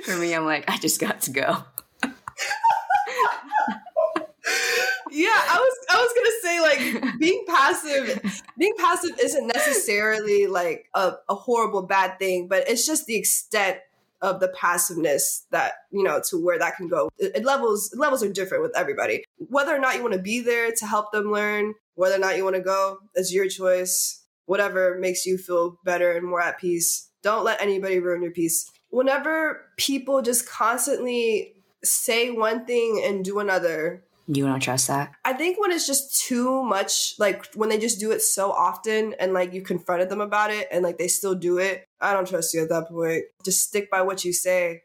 for 0.04 0.18
me, 0.18 0.34
I'm 0.34 0.44
like, 0.44 0.70
I 0.70 0.78
just 0.80 1.00
got 1.00 1.22
to 1.22 1.32
go. 1.32 1.64
yeah, 5.20 5.28
I 5.28 5.60
was 5.60 5.78
I 5.90 5.98
was 5.98 6.14
gonna 6.16 6.40
say 6.42 7.02
like 7.02 7.20
being 7.20 7.44
passive, 7.46 8.42
being 8.58 8.74
passive 8.78 9.20
isn't 9.20 9.48
necessarily 9.48 10.48
like 10.48 10.88
a, 10.94 11.14
a 11.28 11.36
horrible 11.36 11.82
bad 11.82 12.18
thing, 12.20 12.48
but 12.48 12.70
it's 12.70 12.86
just 12.86 13.06
the 13.06 13.18
extent 13.18 13.80
of 14.22 14.40
the 14.40 14.48
passiveness 14.50 15.46
that 15.52 15.74
you 15.92 16.04
know 16.04 16.22
to 16.30 16.38
where 16.38 16.58
that 16.58 16.78
can 16.78 16.88
go. 16.88 17.10
It, 17.18 17.36
it 17.36 17.44
levels 17.44 17.94
levels 17.98 18.24
are 18.24 18.32
different 18.32 18.64
with 18.64 18.78
everybody. 18.78 19.26
Whether 19.50 19.76
or 19.76 19.80
not 19.80 19.96
you 19.96 20.04
want 20.04 20.14
to 20.14 20.22
be 20.22 20.40
there 20.40 20.72
to 20.72 20.86
help 20.86 21.12
them 21.12 21.34
learn, 21.34 21.74
whether 21.96 22.16
or 22.16 22.20
not 22.20 22.38
you 22.38 22.46
want 22.46 22.56
to 22.56 22.62
go, 22.62 23.00
is 23.16 23.34
your 23.34 23.50
choice. 23.50 24.24
Whatever 24.46 24.98
makes 25.00 25.26
you 25.26 25.38
feel 25.38 25.78
better 25.84 26.14
and 26.14 26.26
more 26.26 26.42
at 26.42 26.60
peace. 26.60 27.10
Don't 27.22 27.44
let 27.44 27.62
anybody 27.62 28.00
ruin 28.00 28.24
your 28.24 28.32
peace. 28.32 28.72
Whenever 28.90 29.66
people 29.76 30.22
just 30.22 30.48
constantly 30.50 31.56
say 31.84 32.32
one 32.32 32.66
thing 32.66 33.04
and 33.06 33.24
do 33.24 33.40
another, 33.40 34.04
you 34.32 34.46
don't 34.46 34.60
trust 34.60 34.88
that? 34.88 35.12
I 35.26 35.34
think 35.34 35.60
when 35.60 35.72
it's 35.72 35.88
just 35.88 36.24
too 36.28 36.62
much, 36.64 37.16
like 37.18 37.52
when 37.56 37.70
they 37.70 37.80
just 37.80 38.00
do 38.00 38.12
it 38.12 38.22
so 38.22 38.52
often 38.52 39.16
and 39.20 39.34
like 39.34 39.54
you 39.54 39.64
confronted 39.64 40.10
them 40.10 40.22
about 40.22 40.52
it 40.52 40.68
and 40.72 40.84
like 40.84 41.00
they 41.00 41.08
still 41.08 41.34
do 41.34 41.58
it, 41.58 41.86
I 42.00 42.14
don't 42.14 42.28
trust 42.28 42.54
you 42.54 42.62
at 42.62 42.70
that 42.70 42.90
point. 42.90 43.24
Just 43.44 43.64
stick 43.64 43.90
by 43.90 44.04
what 44.04 44.24
you 44.24 44.32
say. 44.32 44.84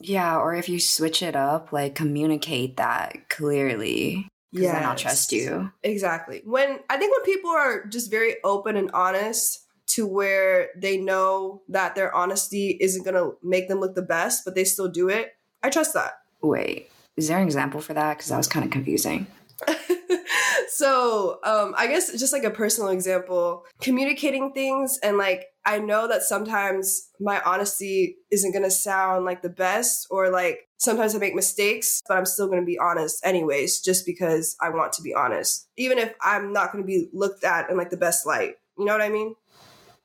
Yeah, 0.00 0.38
or 0.38 0.54
if 0.54 0.68
you 0.68 0.80
switch 0.80 1.22
it 1.22 1.36
up, 1.36 1.70
like 1.70 1.94
communicate 1.94 2.78
that 2.78 3.28
clearly. 3.28 4.28
Yeah, 4.52 4.78
I 4.78 4.82
don't 4.82 4.98
trust 4.98 5.32
you. 5.32 5.70
Exactly. 5.82 6.40
When 6.44 6.78
I 6.88 6.96
think 6.96 7.14
when 7.14 7.24
people 7.24 7.50
are 7.50 7.84
just 7.84 8.10
very 8.10 8.36
open 8.42 8.76
and 8.76 8.90
honest 8.92 9.66
to 9.88 10.06
where 10.06 10.68
they 10.76 10.96
know 10.96 11.62
that 11.68 11.94
their 11.94 12.14
honesty 12.14 12.78
isn't 12.80 13.04
gonna 13.04 13.32
make 13.42 13.68
them 13.68 13.80
look 13.80 13.94
the 13.94 14.02
best, 14.02 14.46
but 14.46 14.54
they 14.54 14.64
still 14.64 14.88
do 14.88 15.10
it, 15.10 15.34
I 15.62 15.68
trust 15.68 15.92
that. 15.92 16.20
Wait, 16.40 16.90
is 17.18 17.26
there 17.26 17.38
an 17.38 17.44
example 17.44 17.80
for 17.80 17.94
that? 17.94 18.16
Because 18.16 18.30
that 18.30 18.36
was 18.36 18.46
kind 18.46 18.64
of 18.64 18.70
confusing. 18.70 19.26
so 20.68 21.40
um, 21.44 21.74
I 21.76 21.88
guess 21.88 22.12
just 22.12 22.32
like 22.32 22.44
a 22.44 22.50
personal 22.50 22.90
example, 22.90 23.64
communicating 23.82 24.52
things 24.52 24.98
and 25.02 25.18
like 25.18 25.46
I 25.66 25.80
know 25.80 26.06
that 26.06 26.22
sometimes 26.22 27.10
my 27.20 27.42
honesty 27.44 28.16
isn't 28.30 28.52
gonna 28.52 28.70
sound 28.70 29.24
like 29.24 29.42
the 29.42 29.48
best 29.48 30.06
or 30.10 30.30
like 30.30 30.60
sometimes 30.78 31.16
I 31.16 31.18
make 31.18 31.34
mistakes, 31.34 32.00
but 32.06 32.16
I'm 32.16 32.24
still 32.24 32.48
gonna 32.48 32.64
be 32.64 32.78
honest 32.78 33.26
anyways, 33.26 33.80
just 33.80 34.06
because 34.06 34.56
I 34.62 34.70
want 34.70 34.92
to 34.94 35.02
be 35.02 35.12
honest. 35.12 35.68
Even 35.76 35.98
if 35.98 36.14
I'm 36.22 36.52
not 36.52 36.70
gonna 36.70 36.84
be 36.84 37.08
looked 37.12 37.42
at 37.42 37.68
in 37.68 37.76
like 37.76 37.90
the 37.90 37.96
best 37.96 38.26
light. 38.26 38.54
You 38.78 38.84
know 38.84 38.92
what 38.92 39.02
I 39.02 39.08
mean? 39.08 39.34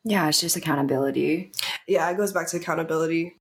Yeah, 0.04 0.28
it's 0.28 0.42
just 0.42 0.58
accountability. 0.58 1.52
Yeah, 1.88 2.10
it 2.10 2.18
goes 2.18 2.34
back 2.34 2.48
to 2.50 2.58
accountability. 2.58 3.36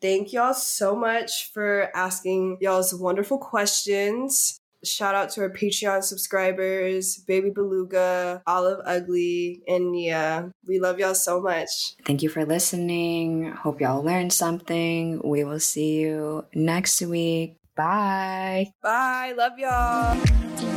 Thank 0.00 0.32
y'all 0.32 0.54
so 0.54 0.96
much 0.96 1.50
for 1.52 1.90
asking 1.94 2.58
y'all's 2.60 2.94
wonderful 2.94 3.38
questions. 3.38 4.58
Shout 4.82 5.14
out 5.14 5.28
to 5.30 5.42
our 5.42 5.50
Patreon 5.50 6.02
subscribers, 6.02 7.18
Baby 7.18 7.50
Beluga, 7.50 8.42
Olive 8.46 8.80
Ugly, 8.86 9.62
and 9.68 9.92
Nia. 9.92 10.52
We 10.66 10.80
love 10.80 10.98
y'all 10.98 11.14
so 11.14 11.38
much. 11.40 11.96
Thank 12.06 12.22
you 12.22 12.30
for 12.30 12.46
listening. 12.46 13.52
Hope 13.52 13.82
y'all 13.82 14.02
learned 14.02 14.32
something. 14.32 15.20
We 15.22 15.44
will 15.44 15.60
see 15.60 16.00
you 16.00 16.46
next 16.54 17.02
week. 17.02 17.56
Bye. 17.76 18.72
Bye. 18.82 19.34
Love 19.36 19.58
y'all. 19.58 20.69